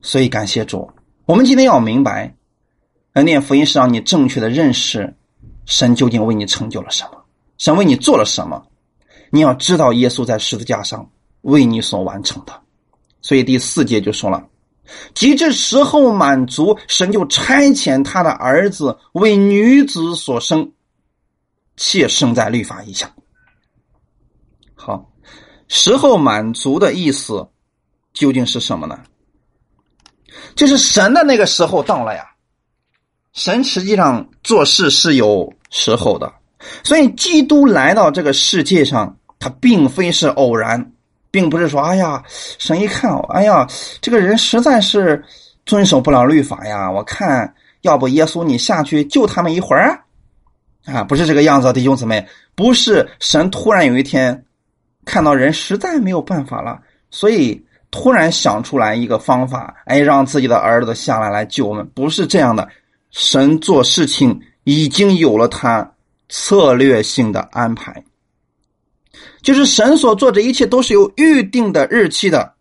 [0.02, 0.90] 所以感谢主，
[1.24, 2.34] 我们今天要明白，
[3.24, 5.16] 念福音是让你正确的认识
[5.64, 7.24] 神究竟为你成就了什么，
[7.56, 8.62] 神为你做了什么。
[9.30, 12.52] 你要知道耶稣在十字架上为你所完成的。
[13.22, 14.46] 所以第四节就说了。
[15.12, 20.72] 及至时候满足，神就差遣他的儿子为女子所生，
[21.76, 23.14] 且生在律法以下。
[25.68, 27.48] 时候满足的意思
[28.12, 28.98] 究竟是什么呢？
[30.54, 32.24] 就是神的那个时候到了呀。
[33.32, 36.32] 神实际上做事是有时候的，
[36.82, 40.92] 所以基督来到这个世界上，他并非是偶然。
[41.30, 42.24] 并不是说，哎呀，
[42.58, 43.68] 神一看，哎呀，
[44.00, 45.22] 这个人实在是
[45.66, 46.90] 遵守不了律法呀。
[46.90, 50.02] 我看，要不耶稣你下去救他们一会儿
[50.86, 51.04] 啊？
[51.04, 54.42] 不是这个样子，弟兄姊妹，不是神突然有一天
[55.08, 56.78] 看到人实在没有办法了，
[57.10, 62.68] 所以突然想出来一个方法，哎，让自己的儿子下来来救我们，不是这样的。
[63.10, 65.94] 神做事情已经有了他
[66.28, 68.04] 策略性的安排。
[69.40, 72.52] 就是神所做这一切都是有预定的日期的，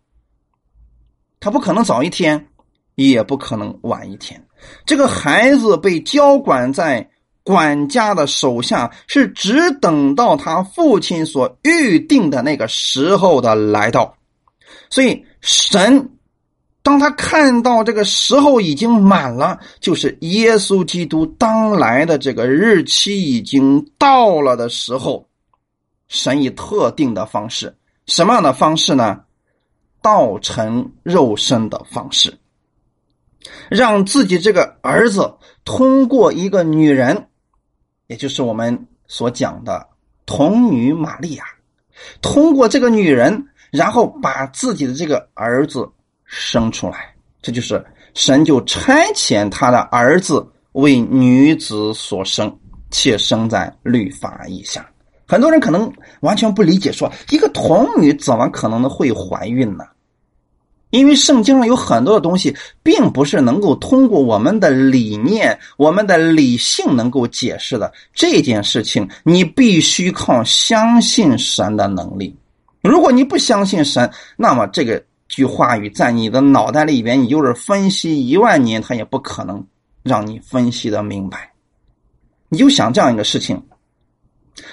[1.40, 2.48] 他不可能早一天，
[2.94, 4.42] 也不可能晚一天。
[4.86, 7.06] 这个孩子被交管在
[7.48, 14.14] 管家的手下，是只等到他父亲所预定的那个时候的来到。
[14.90, 16.10] 所以神
[16.82, 25.26] 当他看到这个时候已经满了，就是耶稣基督当来的这个日期已经到了的时候。
[26.08, 29.20] 神以特定的方式，什么样的方式呢？
[30.02, 32.38] 道成肉身的方式，
[33.70, 35.34] 让自己这个儿子
[35.64, 37.26] 通过一个女人，
[38.08, 39.86] 也就是我们所讲的
[40.24, 41.44] 童女玛利亚，
[42.22, 45.86] 通过这个女人，然后把自己的这个儿子
[46.24, 47.14] 生出来。
[47.42, 52.58] 这就是神就差遣他的儿子为女子所生，
[52.90, 54.88] 且生在律法以下。
[55.26, 59.84] 很多人可能完全不理解，说一个童女怎么可能会怀孕呢？
[60.90, 67.92] 因为圣经上有很多的东西，并不是能够通过我们的理念、我们的理性能够解释的。
[68.14, 72.34] 这件事情，你必须靠相信神的能力。
[72.82, 79.62] 如果你不相信神，那么这个句话语在你的脑袋里边，你就是分析一万年，他也不可能
[80.02, 81.52] 让你分析的明白。
[82.48, 83.62] 你就想这样一个事情。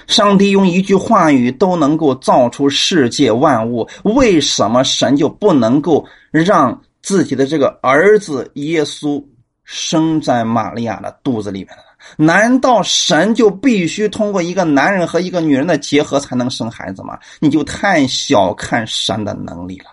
[0.06, 9.22] 上帝用一句话语都能够造出世界万物，为什么神就不能够让自己的这个儿子耶稣
[9.64, 11.82] 生在玛利亚的肚子里面呢？
[12.16, 17.18] 难道神就必须通过一个男人和一个女人的结合才能生孩子吗？
[17.40, 19.86] 你就太小看神的能力了。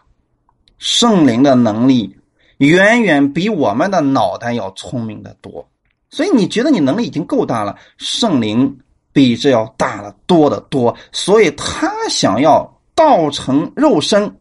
[0.77, 2.15] 圣灵的能力
[2.57, 5.67] 远远比我们的脑袋要聪明的多，
[6.09, 8.77] 所以你觉得你能力已经够大了，圣灵。
[9.13, 14.35] 比这要大的多得多，所以他想要道成肉身，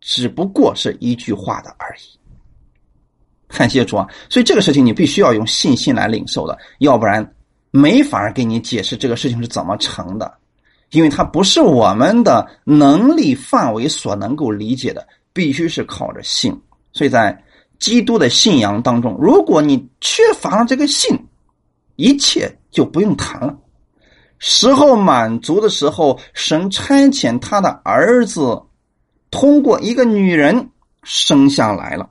[0.00, 2.18] 只不过是一句话的而已。
[3.48, 4.06] 感谢主啊！
[4.28, 7.34] 所以这个事情你必须要用信心来领受的，要不然
[7.70, 10.32] 没法给你解释这个事情是怎么成的，
[10.90, 16.56] 因为它不是我们的能力范围所能够理解的，必须是靠着信。
[16.92, 17.36] 所以在
[17.78, 21.16] 基督的信仰当中，如果你缺乏了这个信，
[21.96, 23.56] 一切就不用谈了。
[24.40, 28.62] 时候满足的时候，神差遣他的儿子，
[29.30, 30.70] 通过一个女人
[31.02, 32.08] 生下来了，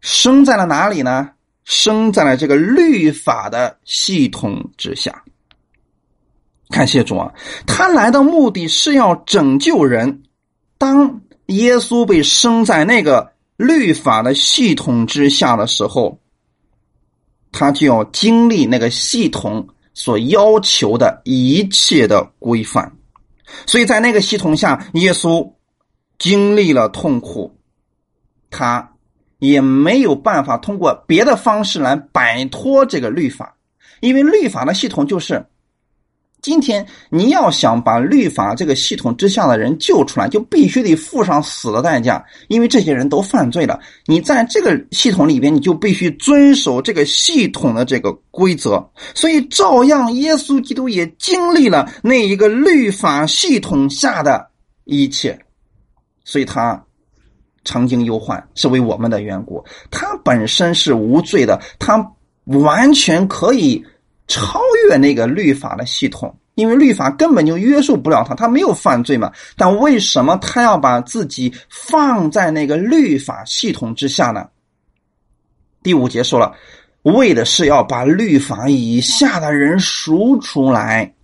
[0.00, 1.30] 生在了哪里呢？
[1.64, 5.22] 生在了这个律法的系统之下。
[6.70, 7.32] 感谢主啊！
[7.66, 10.22] 他来的目的是要拯救人。
[10.78, 16.18] 当耶稣被生在那个律法的系统之下的时候，
[17.52, 19.68] 他就要经历那个系统。
[19.96, 22.92] 所要求的一切的规范，
[23.64, 25.50] 所以在那个系统下，耶稣
[26.18, 27.56] 经历了痛苦，
[28.50, 28.92] 他
[29.38, 33.56] 也没有办法通过别的方式来摆脱这个律法，
[34.00, 35.46] 因为律法的系统就是
[36.42, 43.80] 今天你要想把律法这个系统之下的人救出来，就必须得付上死的代价，因为这些人都犯罪了。
[44.06, 48.88] 你在这个系统里边，你就必须遵守这个系统的这个规则。
[49.12, 54.48] 所以，照样耶稣基督也经历了那一个律法系统下的
[54.84, 55.36] 一切，
[56.24, 56.80] 所以他
[57.64, 59.64] 曾经忧患，是为我们的缘故。
[59.90, 62.12] 他本身是无罪的，他
[62.44, 63.84] 完全可以。
[64.28, 69.32] 超越那个律法的系统，因为律法根本就约束不了他，他没有犯罪嘛。
[69.56, 74.48] 但为什么他要把自己放在那个律法系统之下呢？
[75.82, 76.52] 第五节说了，
[77.02, 81.14] 为的是要把律法以下的人赎出来，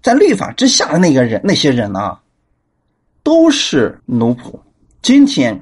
[0.00, 2.16] 在律法之下的那个人，那些人呢，
[3.24, 4.56] 都是奴仆。
[5.02, 5.60] 今天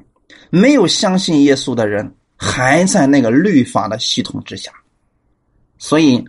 [0.50, 4.70] 没有相信耶稣的人，还在那个律法的系统之下，
[5.78, 6.22] 所以。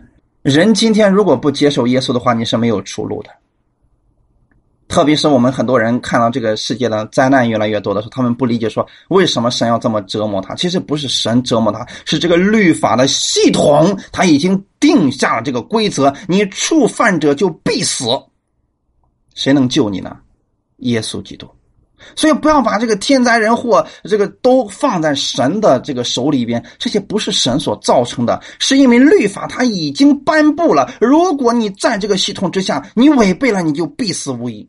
[0.46, 3.30] 人今天如果不接受耶稣的话，你是没有出路的。
[4.86, 10.54] 特别是我们很多人看到这个世界的灾难越来越多的时候，他们不理解说为什么神要这么折磨他。
[10.54, 18.04] 其实不是神折磨他，是这个律法的系统他已经定下了这个规则，你触犯者就必死。
[19.34, 20.16] 谁能救你呢？
[20.76, 21.50] 耶稣基督。
[22.14, 30.92] 所以不要把这个天灾人祸这个都放在神的这个手里边，这些不是神所造成的，是因为律法它已经颁布了。
[31.00, 34.68] 如果你在这个系统之下，你违背了，你就必死无疑。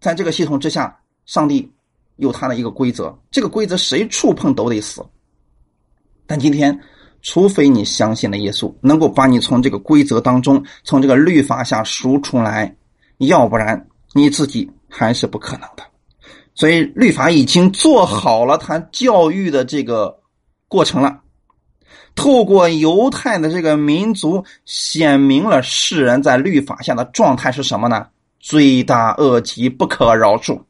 [0.00, 1.70] 在这个系统之下，上帝
[2.16, 5.04] 有他的一个规则，这个规则谁触碰都得死。
[6.26, 6.78] 但今天，
[7.22, 12.74] 除非你相信了耶稣，能够把你从这个规则当中，从这个律法下赎出来，
[13.18, 15.82] 要不然你自己还是不可能的。
[16.54, 20.18] 所以律法已经做好了他教育的这个
[20.68, 21.20] 过程了，
[22.14, 28.06] 透过犹太的这个民族显明了世人在律法下的状态是什么呢？
[28.40, 30.60] 罪大恶极，不可饶恕。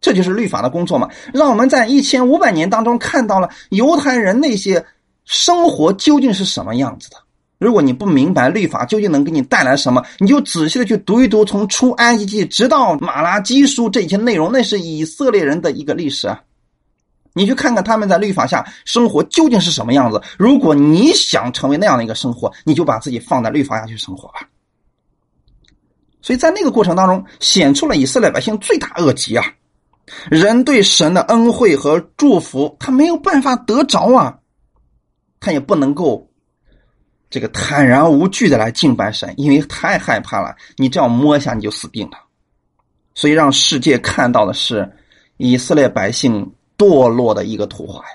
[0.00, 4.84] 这就是律法的工作嘛，让我们在一千五百年当中看到了犹太人那些
[5.24, 7.16] 生活究竟是什么样子的。
[7.58, 16.40] 如果你不明白律法究竟能给你带来什么，你就仔细的去读一读，从出埃及记直到马拉基书这些内容，那是以色列人的一个历史啊。
[17.34, 20.22] 你去看看他们在律法下生活究竟是什么样子。
[20.38, 24.48] 如果你想成为那样的一个生活，你就把自己放在律法下去生活吧。
[26.22, 29.44] 所以在那个过程当中，显出了以色列百姓罪大恶极啊，
[30.30, 34.38] 人对神的恩惠和祝福，他没有办法得着啊，
[35.40, 36.27] 他也不能够。
[37.30, 40.56] 这个坦然无惧的来敬拜神，因为太害怕了。
[40.76, 42.18] 你这样摸一下，你就死定了。
[43.14, 44.90] 所以让世界看到的是
[45.36, 48.14] 以色列百姓堕落的一个图画呀。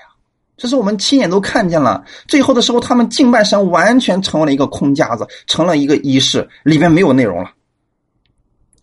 [0.56, 2.04] 这是我们亲眼都看见了。
[2.26, 7.52] 最后的时候，他们敬拜神完全成为了一个空架子，成了一个仪式，里边没有内容了。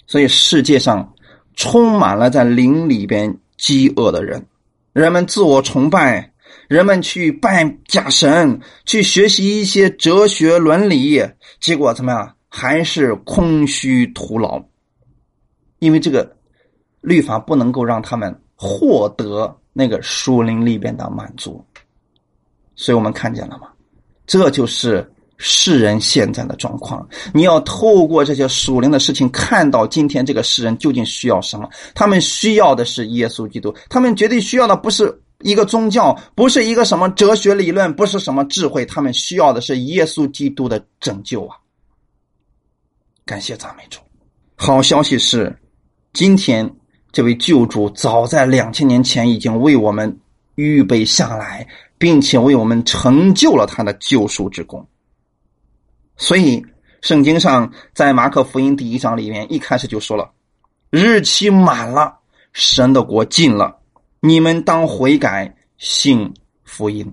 [0.07, 1.13] 所以世界上
[1.55, 4.45] 充满了在灵里边饥饿的人，
[4.93, 6.31] 人们自我崇拜。
[6.67, 11.21] 人们去拜假神，去学习一些哲学伦理，
[11.59, 12.35] 结果怎么样？
[12.49, 14.61] 还是空虚徒劳。
[15.79, 16.35] 因为这个
[17.01, 21.65] 律法不能够让他们获得那个树林里边的满足，
[22.75, 23.69] 所以我们看见了吗？
[24.27, 27.07] 这就是世人现在的状况。
[27.33, 31.67] 你要透过这些属灵的事情，看到今天这个世人究竟需要什么？
[31.95, 35.21] 他们需要的是耶稣基督，他们绝对需要的不是。
[35.43, 41.57] 一个宗教不是一个什么哲学理论，不是什么智慧，他们需要的是耶稣基督的拯救啊！
[43.25, 43.99] 感谢赞美主。
[44.55, 45.57] 好消息是，
[46.13, 46.69] 今天
[47.11, 50.19] 这位救主早在两千年前已经为我们
[50.55, 51.67] 预备下来，
[51.97, 54.87] 并且为我们成就了他的救赎之功。
[56.17, 56.63] 所以，
[57.01, 60.31] 圣经上在马可福音第一章里面一开始就说了
[60.91, 62.19] ：“日期满了，
[62.53, 63.79] 神的国近了。”
[64.23, 66.31] 你们当悔改，信
[66.63, 67.11] 福音，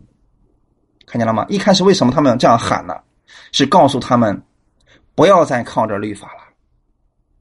[1.06, 1.46] 看见了吗？
[1.48, 2.94] 一开始为什么他们这样喊呢？
[3.50, 4.42] 是告诉他们
[5.14, 6.42] 不要再靠着律法了。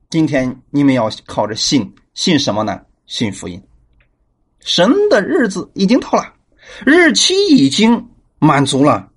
[0.10, 2.80] 今天你们要靠着信，信什么呢？
[3.08, 3.62] 信福音。
[4.62, 6.34] 神的日子已经到了，
[6.86, 8.10] 日期已经
[8.40, 9.12] 满足了。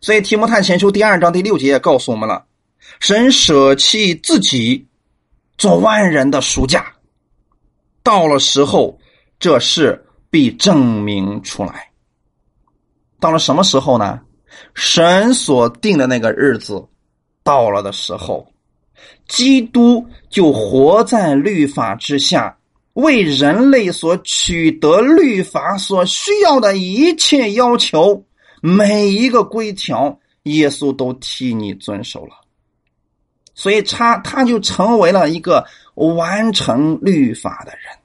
[0.00, 2.46] 所以提摩太前书第二章第六节也告诉我们了：
[3.00, 4.86] 神舍弃自己，
[5.58, 6.94] 做万人的赎价，
[8.04, 8.96] 到了时候。
[9.38, 11.90] 这事必证明出来。
[13.20, 14.20] 到了什么时候呢？
[14.74, 16.86] 神所定的那个日子
[17.42, 18.46] 到了的时候，
[19.26, 22.56] 基督就活在律法之下，
[22.92, 28.24] 为人类所取得律法所需要的一切要求，
[28.62, 32.36] 每一个规条，耶稣都替你遵守了。
[33.54, 38.03] 所以他他就成为了一个完成律法的人。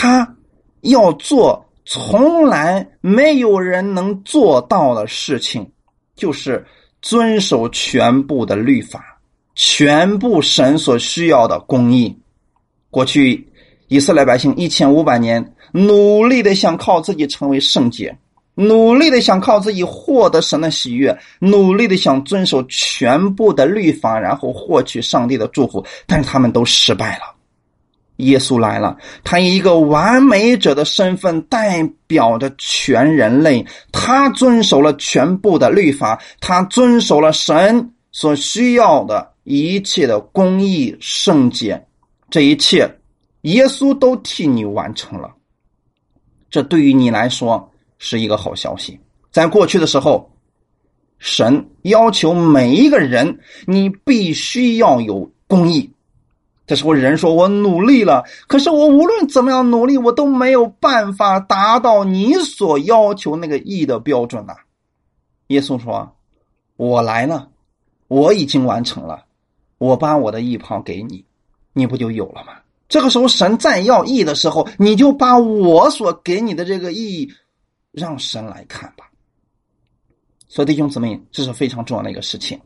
[0.00, 0.36] 他
[0.82, 5.68] 要做从来没有人能做到的事情，
[6.14, 6.64] 就是
[7.02, 9.18] 遵守全部的律法，
[9.56, 12.16] 全部神所需要的公义。
[12.90, 13.44] 过去
[13.88, 18.16] 以色列百姓一千五百年努力的想靠自己成为圣洁。
[18.54, 27.34] 努力的想靠自己获得神的喜悦，努力的想遵守全部的律法，然后获取上帝的祝福，但是他们都失败了。
[28.18, 41.86] 耶稣来了，他以一个完美者的身份代表着全人类，他遵守了全部的律法，他遵守了神所需要的一切的公义圣洁，
[42.30, 42.88] 这一切
[43.42, 45.34] 耶稣都替你完成了。
[46.50, 47.68] 这对于你来说。
[48.00, 48.96] 是一个好消息。
[49.32, 50.30] 在过去的时候，
[51.18, 55.90] 神要求每一个人，你必须要有公义。
[56.68, 64.54] 这时候人说：“我努力了，可是我无论怎么样努力，我都没有办法达到你所要求那个义的标准呐。”
[65.48, 66.12] 耶稣说
[66.76, 67.48] ：“我来了，
[68.06, 69.24] 我已经完成了，
[69.78, 71.24] 我把我的义袍给你，
[71.72, 72.52] 你不就有了吗？”
[72.88, 77.28] 这个时候，神再要义的时候，你就把我所给你的这个义。
[77.90, 79.10] 让神来看吧，
[80.46, 82.60] 所以弟兄姊妹，这是非常重要的一个事情。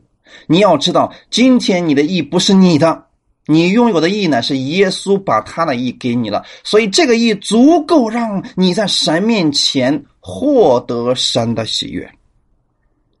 [0.47, 3.02] 你要知道，今天你的义不是你的，
[3.45, 6.43] 你拥有的义呢，是耶稣把他的义给你了。
[6.63, 12.09] 所以这个义足够让你在神面前获得神的喜悦。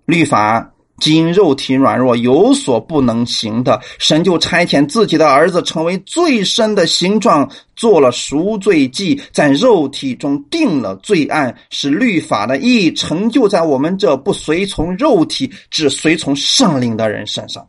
[0.05, 0.69] 律法。
[0.99, 17.67] 今肉体软弱，有所不能行的，神就差遣自己的儿子成为最深的形状，做了赎罪祭，在肉体中定了罪案，使律法的意义成就在我们这不随从肉体，只随从圣灵的人身上。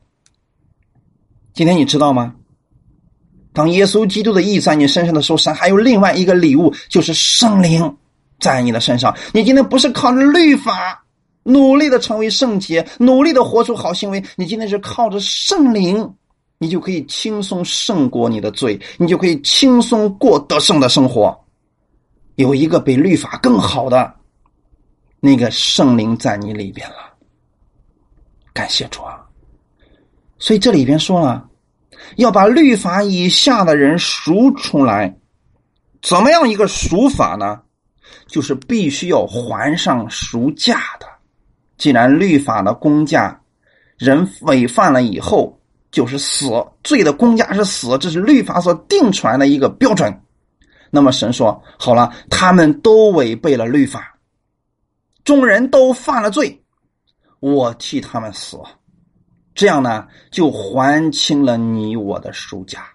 [1.55, 2.35] 今天你知道吗？
[3.55, 7.97] 当耶稣基督的意在你身上的时候，神还有另外一个礼物，就是圣灵
[8.39, 9.17] 在你的身上。
[9.33, 11.01] 你今天不是靠着律法。
[11.47, 14.25] 努力的成为圣洁，努力的活出好行为。
[14.35, 16.15] 你今天是靠着圣灵，
[16.57, 21.39] 你就可以轻松胜过你的罪，你就可以轻松过得胜的生活。
[22.37, 24.11] 有一个比律法更好的
[25.21, 26.97] 那个圣灵在你里边了，
[28.55, 29.21] 感谢主啊！
[30.39, 31.47] 所以这里边说了，
[32.17, 35.17] 要把律法以下的人赎出来，
[36.03, 37.61] 怎么样一个赎法呢？
[38.27, 41.07] 就是必须要还上赎价的。
[41.77, 43.41] 既然律法的公价，
[43.97, 45.59] 人违犯了以后
[45.91, 46.51] 就是死，
[46.83, 50.21] 罪的公价是死，这是律法所定出来的一个标准。
[50.91, 54.17] 那么神说：“好了，他们都违背了律法，
[55.25, 56.63] 众人都犯了罪，
[57.41, 58.59] 我替他们死，
[59.55, 62.87] 这样呢，就还清了你我的赎价。”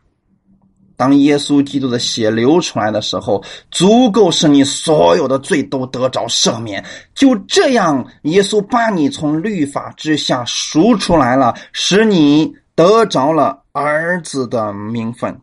[0.98, 3.42] 当耶稣基督的血流出来的时候，
[3.72, 6.84] 足够使你所有的罪都得着赦免。
[7.16, 15.40] 就这样，耶稣把你从律法之下赎出来了，使你得着了儿子的名分。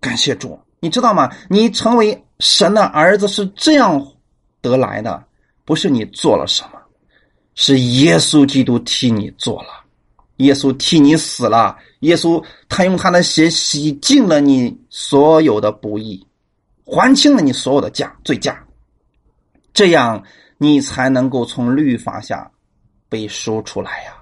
[0.00, 1.28] 感谢主，你知道吗？
[1.50, 4.00] 你成为神的儿子是这样
[4.60, 5.20] 得来的，
[5.64, 6.78] 不是你做了什么，
[7.56, 9.70] 是耶稣基督替你做了。
[10.38, 16.26] 耶稣替你死了，耶稣他用他的血洗净了你所有的不义，
[16.84, 18.58] 还清了你所有的价罪价，
[19.72, 20.22] 这样
[20.56, 22.50] 你才能够从律法下
[23.08, 24.14] 被赎出来呀。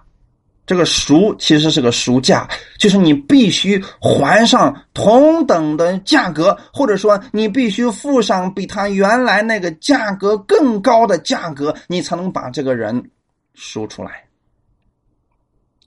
[0.67, 13.11] 这个赎其实是个赎价，就是你必须还上同等的价格，或者说你必须付上比他原来那个价格更高的价格，你才能把这个人
[13.55, 14.26] 赎出来。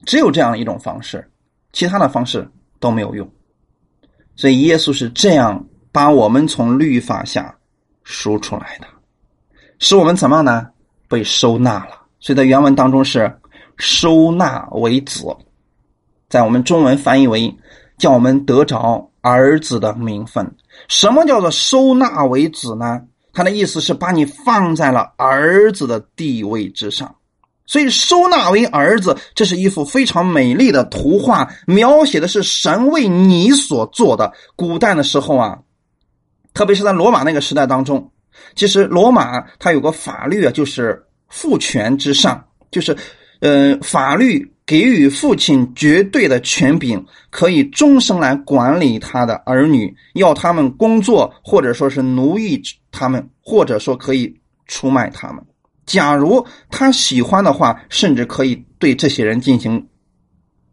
[0.05, 1.29] 只有这样一种方式，
[1.71, 3.29] 其他的方式都没有用。
[4.35, 7.53] 所以耶稣是这样把我们从律法下
[8.03, 8.87] 赎出来的，
[9.79, 10.67] 使我们怎么样呢？
[11.07, 11.99] 被收纳了。
[12.19, 13.33] 所以在原文当中是
[13.77, 15.25] 收纳为子，
[16.29, 17.53] 在我们中文翻译为
[17.97, 20.55] 叫我们得着儿子的名分。
[20.87, 23.01] 什么叫做收纳为子呢？
[23.33, 27.15] 他的意思是把你放在了儿子的地位之上。
[27.69, 34.33] 所以收纳为儿子，这是一幅非常美丽的图画，描写的是神为你所做的。
[34.55, 35.59] 古代的时候啊，
[36.51, 38.11] 特别是在罗马那个时代当中，
[38.55, 42.97] 其实罗马它有个法律啊，就是父权之上，就是，
[43.39, 52.59] 呃，法律给予父亲绝对的权柄，可以终生来管理他的儿女，要他们工作，或者说是奴役
[52.91, 55.45] 他们，或者说可以出卖他们。
[55.89, 59.89] 假如他喜欢的话，甚至可以对这些人进行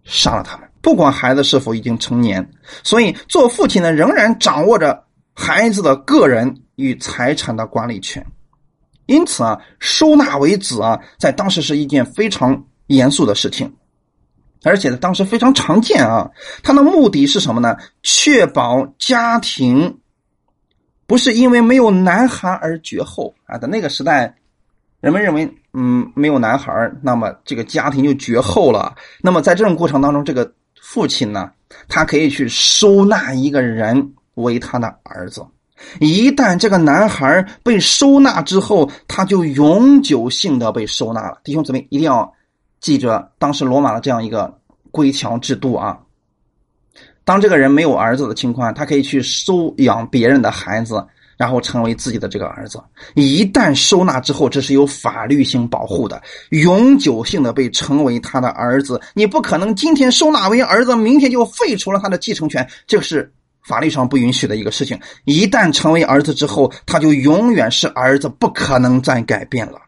[0.05, 2.47] 杀了他们，不管孩子是否已经成年。
[2.85, 8.25] 所以，做父亲的仍然掌握着孩子的个人与财产的管理权。
[9.07, 13.75] 因此啊，收纳为子啊，在当时是一件非常严肃的事情，
[14.65, 16.31] 而且呢当时非常常见啊。
[16.63, 17.75] 它的目的是什么呢？
[18.03, 19.99] 确保家庭
[21.07, 23.57] 不是因为没有男孩而绝后啊。
[23.57, 24.37] 在那个时代，
[25.07, 28.93] 人们认为，嗯，没有男孩那么这个家庭就绝后了。
[29.23, 30.53] 那么在这种过程当中，这个
[30.83, 31.49] 父亲呢，
[31.87, 35.47] 他可以去收纳一个人为他的儿子。
[36.01, 41.39] 一旦这个男孩被收纳之后，他就永久性的被收纳了。
[41.45, 42.35] 弟兄姊妹一定要
[42.81, 44.59] 记着当时罗马的这样一个
[44.91, 45.97] 规条制度啊。
[47.25, 52.83] 当这个人没有儿子的情况，他可以去收养别人的孩子，然后成为自己的这个儿子。
[53.15, 59.01] 一旦收纳之后，这是有法律性保护的，永久性的被称为他的儿子。
[59.15, 63.33] 你不可能今天收纳为儿子，明天就废除了他的继承权，这是。
[63.63, 69.81] 法律上不允许的一个事情，一旦成为儿子之后，他就永远是儿子，不可能再改变了。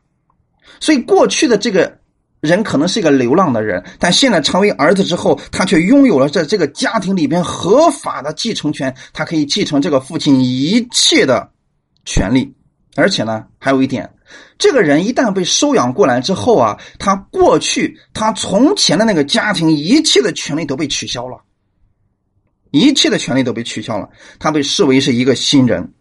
[0.80, 1.96] 所以，过去的这个
[2.40, 11.50] 人可能是一个流浪的人，但现在成为儿子之后，他却拥有了在这个家庭里边合法的继承权，他可以继承这个父亲一切的
[12.04, 12.54] 权利。
[12.96, 14.10] 而且呢，还有一点，
[14.58, 21.40] 这个人一旦被收养过来之后啊，他过去他从前的那个家庭一切的权利都被取消了。
[22.70, 24.08] 一切的权利都被取消了，
[24.38, 25.92] 他被视为是一个新人，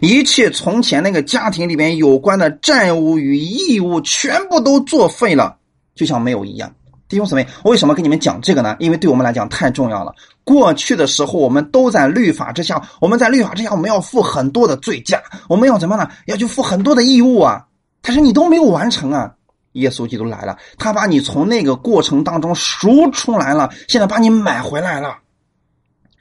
[0.00, 5.58] 一切从前那个家庭里面有关的债务与义务全部都作废了，
[6.00, 6.72] 就像没有一样。
[7.10, 8.74] 弟兄姊妹，我为什么跟你们讲这个呢？
[8.78, 10.14] 因为对我们来讲太重要了。
[10.44, 16.08] 过去的时候，我们都在律法之下，我们在律法之下，我们要负很多的罪价，我们要怎么呢？
[16.24, 17.66] 要去负很多的义务啊！
[18.00, 19.30] 但是你都没有完成啊！
[19.72, 25.18] 耶稣基督来了，他把你从那个过程当中赎出来了，现在把你买回来了。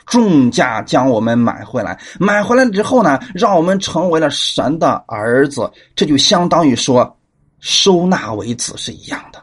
[0.05, 7.15] 重价将我们买回来，买回来之后呢，让我们成为了神的儿子，这就相当于说
[7.59, 9.39] 收纳为子是一样的。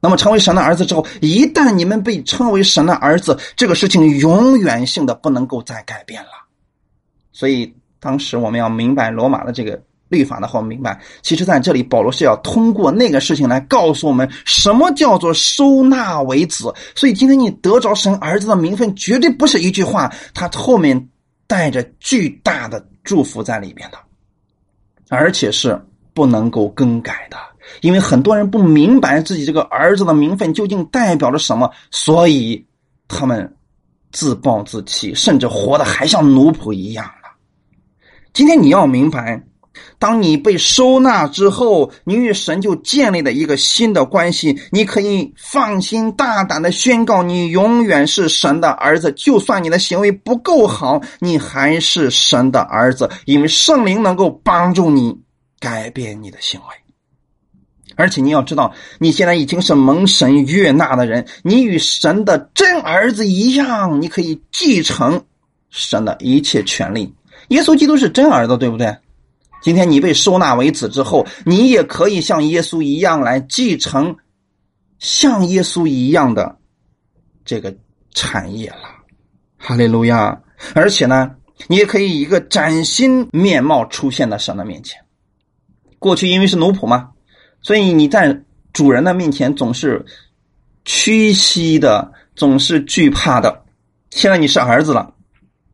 [0.00, 6.30] 那么成为神的儿子之后，一旦你们被称为神的儿子，这个事情永远性的不能够再改变了。
[7.32, 9.82] 所以当时我们要明白罗马的这个。
[10.08, 11.00] 律法的话，明白。
[11.20, 16.72] 其实，在这里，保罗是要通过那个事情来告诉我们，什么叫做收纳为子。
[16.94, 21.08] 所以，今天你得着神儿子的名分，绝对不是一句话，他后面
[21.48, 23.98] 带着巨大的祝福在里面的，
[25.08, 25.76] 而且是
[26.14, 27.36] 不能够更改的。
[27.80, 32.64] 因为很多人不明白自己这个儿子的名分究竟代表着什么，所以
[33.08, 33.56] 他们
[34.12, 37.30] 自暴自弃，甚至活得还像奴仆一样了。
[38.32, 39.42] 今天你要明白。
[39.98, 44.58] 当你被收纳之后，你与神就建立了一个新的关系。
[44.70, 49.12] 你可以放心大胆的宣告，你永远是神的儿子。
[49.12, 55.14] 就算你的行为不够好，你还是神的儿子，因为圣灵能够帮助你
[55.60, 56.66] 改变你的行为。
[57.96, 65.24] 而且你要知道，你现在已经是蒙神悦纳的人，你与神的真儿子一样，你可以继承
[65.70, 67.12] 神的一切权利。
[67.48, 68.96] 耶稣基督是真儿子，对不对？
[69.62, 74.14] 今天你被收纳为子之后，你也可以像耶稣一样来继承
[74.98, 76.56] 像耶稣一样的
[77.44, 77.74] 这个
[78.12, 78.82] 产业了，
[79.56, 80.40] 哈利路亚！
[80.74, 81.30] 而且呢，
[81.66, 85.00] 你也可以以一个崭新面貌出现在神的面前。
[85.98, 87.10] 过去因为是奴仆嘛，
[87.66, 88.40] 所以你在
[88.72, 90.06] 主人的面前总是
[90.84, 93.64] 屈膝的，总是惧怕的。
[94.10, 95.12] 现在你是儿子了，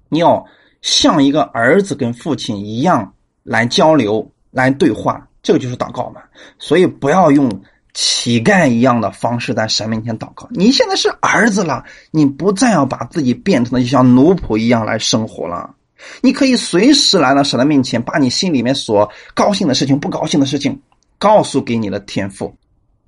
[0.08, 0.42] 你要
[0.80, 3.12] 像一个儿子跟父亲一样。
[3.42, 6.22] 来交流，来对话，这个就是祷告嘛。
[6.58, 7.50] 所以不要用
[7.92, 10.48] 乞丐一样的方式在神面前祷告。
[10.52, 15.74] 你现在是儿子了，你不再要把自己变成的就像奴仆一样来生活了。
[16.22, 20.80] 你可以随时来到神的面前，把你心里面所高兴的事情、不高兴的事情
[21.22, 22.56] 告诉给你的天赋。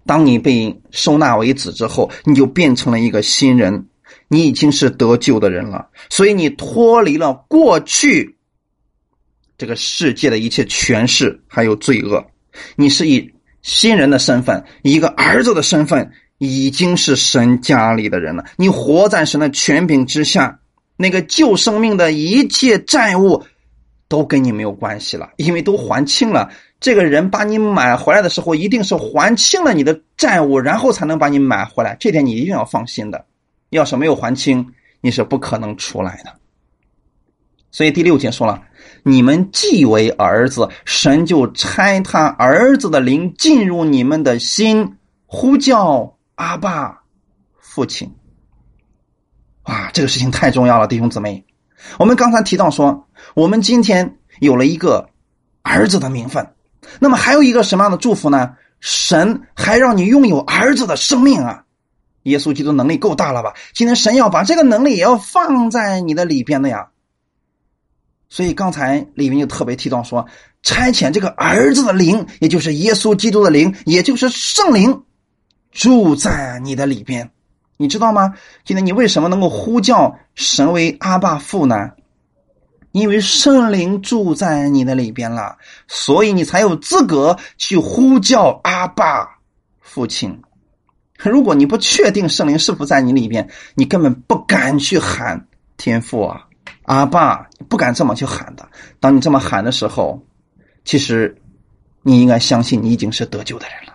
[0.07, 3.89] 当你被收纳为子之后，你就变成了一个新人，
[4.29, 5.89] 你已经是得救的人了。
[6.11, 8.37] 所以你脱离了过去。
[9.59, 12.25] 这个世界的一切权势还有罪恶，
[12.77, 18.45] 你是以新人的身份，一个儿子的身份，已经是神家里的人了。
[18.57, 20.61] 你活在神的权柄之下，
[20.97, 23.43] 那个救生命的一切债务
[24.15, 26.49] 都跟你没有关系了，因为都还清了。
[26.79, 31.97] 这个人把你买回来的时候，一定是还清了你的债务，然后才能把你买回来。
[31.99, 33.27] 这点你一定要放心的。
[33.71, 34.65] 要是没有还清，
[35.01, 36.33] 你是不可能出来的。
[37.73, 38.63] 所以第六节说了。
[39.03, 44.97] 你们既为儿子，神就差他儿子的灵进入你们的心，
[45.27, 47.03] 呼叫阿爸，
[47.59, 48.15] 父亲。
[49.65, 51.45] 哇，这个事情太重要了，弟兄姊妹。
[51.99, 53.04] 我们刚才提到说，
[53.35, 55.11] 我们今天有了一个
[55.63, 56.55] 儿子的名分，
[57.01, 58.55] 那么还有一个什么样的祝福呢？
[58.79, 61.65] 神还让你拥有儿子的生命啊！
[62.25, 63.55] 耶稣基督能力够大了吧？
[63.73, 66.89] 今天神要把这个能力也要放在你的里边的呀。
[68.29, 70.27] 所以刚才里面就特别提到说，
[70.63, 75.03] 差遣这个儿子的灵，也就是耶稣基督的灵，也就是圣灵，
[75.73, 77.31] 住在你的里边。
[77.77, 78.35] 你知道吗？
[78.65, 81.91] 今天你为什么能够呼叫神为阿爸父呢？
[82.95, 89.29] 因为圣灵住在你的里边了，所以你才有资格去呼叫阿爸
[89.81, 90.41] 父亲。
[91.19, 95.45] 如果你不确定圣灵是否在你里边，你根本不敢去喊
[95.77, 96.47] 天父啊，
[96.85, 98.65] 阿爸，不敢这么去喊的。
[99.01, 100.25] 当你这么喊的时候，
[100.85, 101.37] 其实
[102.05, 103.95] 你应该相信你已经是得救的人了。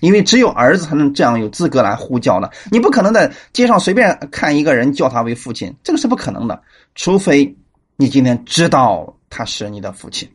[0.00, 6.62] 因为只有儿子才能这样有资格来呼叫了，你不可能在街上随便看一个人叫他为父亲，这个是不可能的，
[6.94, 7.54] 除非
[7.96, 10.28] 你今天知道他是你的父亲，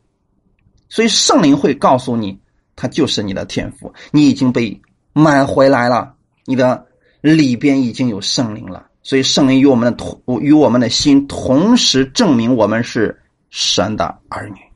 [0.88, 2.40] 所以圣灵会告诉你，
[2.76, 4.82] 他就是你的天赋，你已经被
[5.14, 6.88] 买回来了，你的
[7.22, 14.69] 里边已经有圣灵了，所以圣灵与我们的同与我们的心同时证明我们是神的儿女。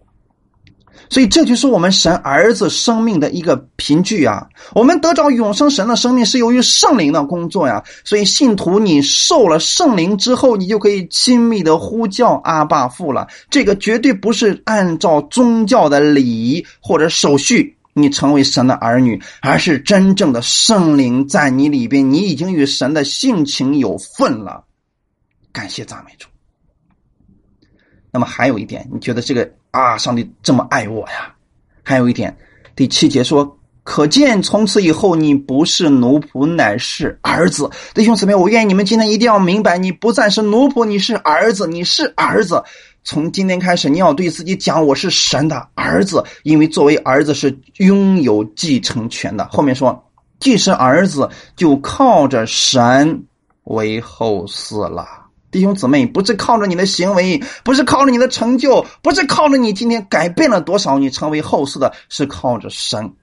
[1.13, 4.49] 所以这就是我们神儿子生命的一个凭据啊！
[4.73, 7.83] 我们得着永生神的生命是由于圣灵的工作呀。
[8.03, 13.27] 所以信徒，你受了圣灵之后，你就可以亲密的呼叫阿爸父了。
[13.51, 24.65] 这个绝对不是按照宗教的礼仪或者手续，你成为神的儿女，而是真正的圣灵在你里边，你已经与神的性情有份了。
[25.51, 26.27] 感谢赞美主。
[28.11, 29.47] 那么还有一点，你觉得这个？
[29.73, 29.97] 啊！
[29.97, 31.33] 上帝这么爱我呀！
[31.81, 32.35] 还有一点，
[32.75, 42.63] 第七节说：“可见从此以后，你不是奴仆，乃是儿子。”弟兄姊妹，我愿意你们今天一定要明白，你不再是奴仆，你是儿子，你是儿子。
[43.03, 49.43] 从今天开始，你要对自己讲：“我是神的儿子。”因为作为儿子是拥有继承权的。
[49.51, 50.07] 后面说
[50.39, 53.23] ：“既是儿子，就靠着神
[53.63, 55.21] 为后嗣了。”
[55.53, 63.13] 弟兄姊妹，不是靠着你的行为，不是靠着你的成就，不是靠着你今天改变了多少，你成为后世的，是靠着神，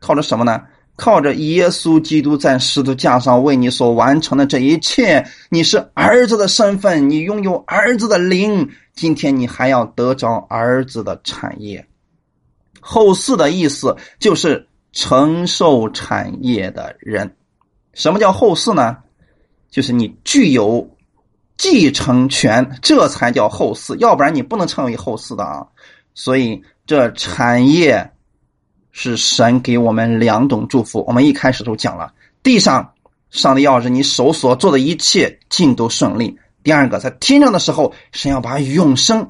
[0.00, 0.60] 靠着什么呢？
[0.96, 5.24] 靠着耶稣基督在十字架上为你所完成的这一切。
[5.50, 11.86] 你是儿子的身份，你拥有儿子的灵，今天你还要得着儿子的产业。
[12.80, 17.36] 后世的意思就是承受产业的人。
[17.94, 18.98] 什么叫后世呢？
[19.70, 20.91] 就是你具有。
[21.62, 25.64] 继承权，这才叫后嗣，要不然你不能称为后嗣的啊。
[26.12, 28.10] 所以这产业
[28.90, 31.04] 是神给我们两种祝福。
[31.06, 32.94] 我们一开始都讲了，地上
[33.30, 36.36] 上帝要是你手所做的一切尽都顺利。
[36.64, 39.28] 第二个，在天上的时候，神要把永生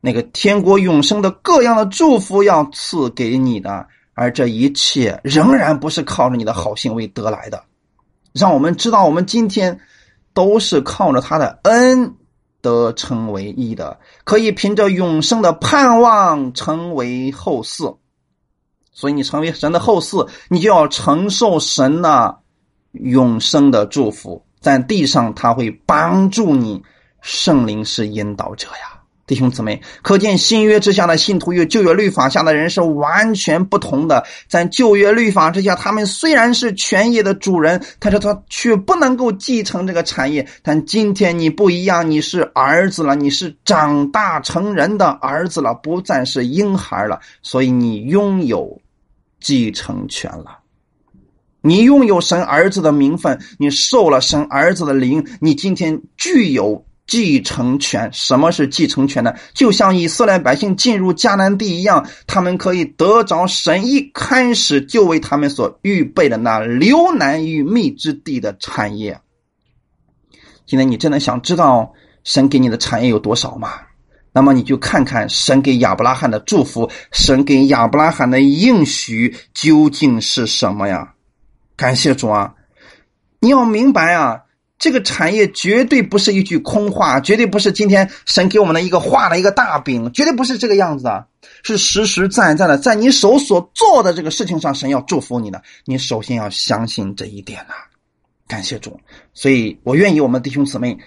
[0.00, 7.62] 那个天国永生的各样的祝福要赐给你的，而这一切仍然不是靠着你的好行为得来的。
[8.32, 9.78] 让我们知道，我们今天。
[10.34, 12.16] 都是靠着他的恩
[12.60, 17.96] 得成为义的，可以凭着永生的盼望成为后嗣。
[18.92, 22.38] 所以你成为神的后嗣，你就要承受神的
[22.92, 26.82] 永生的祝福，在地上他会帮助你，
[27.20, 28.93] 圣灵是引导者呀。
[29.26, 34.22] 弟兄姊妹，可见新约之下的信徒与旧约律法下的人是完全不同的。
[34.48, 40.46] 在旧约律法之下，他们虽然是权业的主人，但是他却不能够继承这个产业。
[40.62, 48.78] 但今天你不一样，你是儿子了，你是长大成人的儿子了，不再是婴孩了，所以你拥有
[49.40, 50.58] 继承权了。
[51.62, 56.84] 你拥有神儿子的名分，你受了神儿子的灵，你今天具有。
[57.06, 59.34] 继承权，什么是继承权呢？
[59.52, 69.20] 就像以色列百姓进入迦南地一样，他们可以得着神一开始就为他们所预备的那流奶与蜜之地的产业。
[70.66, 71.92] 今天你真的想知道
[72.24, 73.72] 神给你的产业有多少吗？
[74.32, 81.12] 那么你就看看神给亚伯拉罕的祝福，神给亚伯拉罕的应许究竟是什么呀？
[81.76, 82.54] 感谢主啊！
[83.40, 84.43] 你要明白啊！
[84.78, 91.26] 这个产业绝对不是一句空话，绝对不是今天神给我们的一个画了一个大饼，绝对不是这个样子的，
[91.62, 97.74] 是实实在在的，在你手所做的这个事情上，神要祝福你的，你首先要相信这一点呐。
[98.46, 99.00] 感谢主，
[99.32, 100.98] 所以我愿意我们弟兄姊妹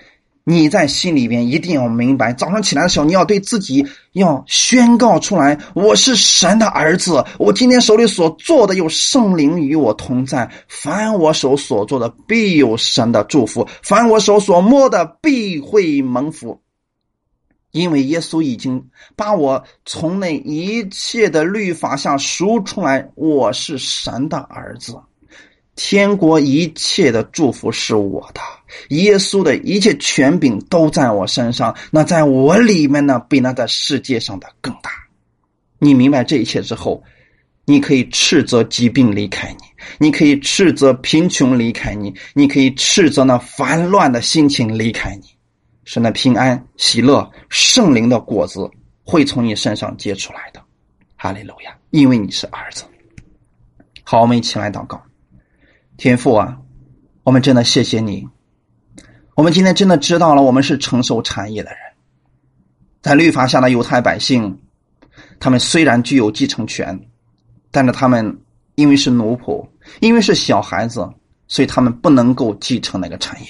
[0.50, 7.22] 你在心里边一定要明白，早上起来的时候，你要对自己要宣告出来：我是神的儿子。
[7.38, 16.62] 我今天手里所做的有圣灵与我同在，凡我手所做的必有神的祝福，凡我手所摸的必会蒙福。
[17.72, 18.88] 因为耶稣已经
[19.18, 24.98] 把我从那一切的律法下赎出来，我是神的儿子。
[25.78, 28.42] 天国一切的祝福是我的，
[28.90, 31.74] 耶稣的一切权柄都在我身上。
[31.92, 34.90] 那在我里面呢，比那在世界上的更大。
[35.78, 37.04] 你明白这一切之后，
[37.64, 39.66] 你可以斥责疾病离开你，
[40.00, 45.28] 你可以斥责贫穷离开你，你可以斥责那烦乱的心情离开你。
[45.86, 48.68] 是那平安、喜乐、圣灵的果子
[49.04, 50.62] 会从你身上结出来的。
[51.16, 51.78] 哈利路亚！
[51.92, 52.84] 因为你是儿子。
[54.04, 55.00] 好，我们一起来祷告。
[55.98, 56.56] 天父啊，
[57.24, 58.28] 我们真的谢谢你。
[59.34, 61.80] 我们今天真的知道了，我们是承受产业的人。
[63.02, 64.60] 在律法下的犹太百姓，
[65.40, 67.00] 他们虽然具有继承权，
[67.72, 68.42] 但是他们
[68.76, 69.68] 因为是奴仆，
[70.00, 71.00] 因为是小孩子，
[71.48, 73.48] 所以他们不能够继承那个产业。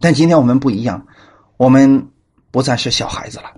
[0.00, 1.06] 但今天我们不一样，
[1.58, 2.08] 我们
[2.50, 3.52] 不再是小孩子了，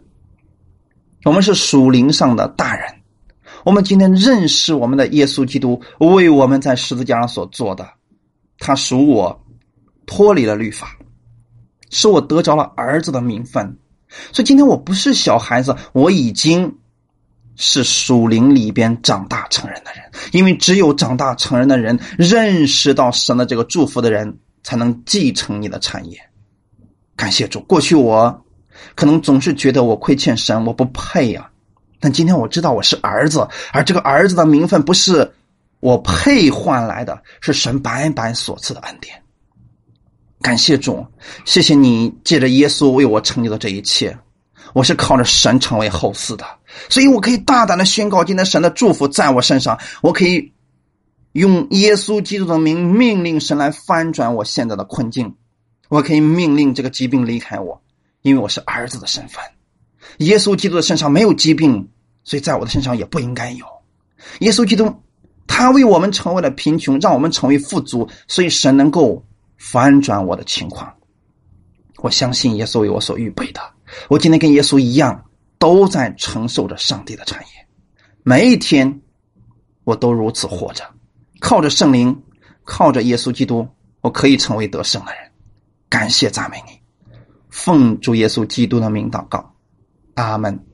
[1.24, 2.92] 我们是属灵上的大人。
[3.64, 7.88] 我们今天认识我们的耶稣基督为我们在十字架上所做的。
[8.60, 9.42] 他属我，
[10.06, 10.96] 脱离了律法，
[11.88, 13.78] 使我得着了儿子的名分。
[14.32, 16.76] 所以今天我不是小孩子，我已经
[17.56, 20.04] 是属灵里边长大成人的人。
[20.32, 26.20] 因为只有长大成人的人，认识到神的这个祝福的人，才能继承你的产业。
[27.16, 28.44] 感谢主，过去我
[28.94, 31.50] 可能总是觉得我亏欠神，我不配呀。
[31.98, 35.32] 但今天我知道我是儿子，而这个儿子的名分不是。
[35.80, 39.22] 我配换来的是神白白所赐的恩典，
[40.42, 41.06] 感谢主，
[41.46, 44.16] 谢谢你借着耶稣为我成就的这一切。
[44.74, 46.44] 我是靠着神成为后嗣的，
[46.90, 49.80] 所以我可以大胆的宣告今天神的祝福在我身上。
[50.02, 50.52] 我可以
[51.32, 55.34] 用耶稣基督的名命令神来翻转我现在的困境，
[55.88, 57.82] 我可以命令这个疾病离开我，
[58.20, 59.42] 因为我是儿子的身份。
[60.18, 61.88] 耶稣基督的身上没有疾病，
[62.22, 63.64] 所以在我的身上也不应该有。
[64.40, 64.94] 耶稣基督。
[65.52, 69.26] 他为我们成为了贫穷，让我们成为富足，所以神能够
[69.58, 70.94] 反转我的情况。
[71.96, 73.60] 我相信耶稣为我所预备的，
[74.08, 75.24] 我今天跟耶稣一样，
[75.58, 77.46] 都在承受着上帝的产业。
[78.22, 79.02] 每一天，
[79.82, 80.84] 我都如此活着，
[81.40, 82.22] 靠着圣灵，
[82.62, 83.66] 靠着耶稣基督，
[84.02, 85.32] 我可以成为得胜的人。
[85.88, 86.80] 感谢赞美你，
[87.50, 89.52] 奉主耶稣基督的名祷告，
[90.14, 90.69] 阿门。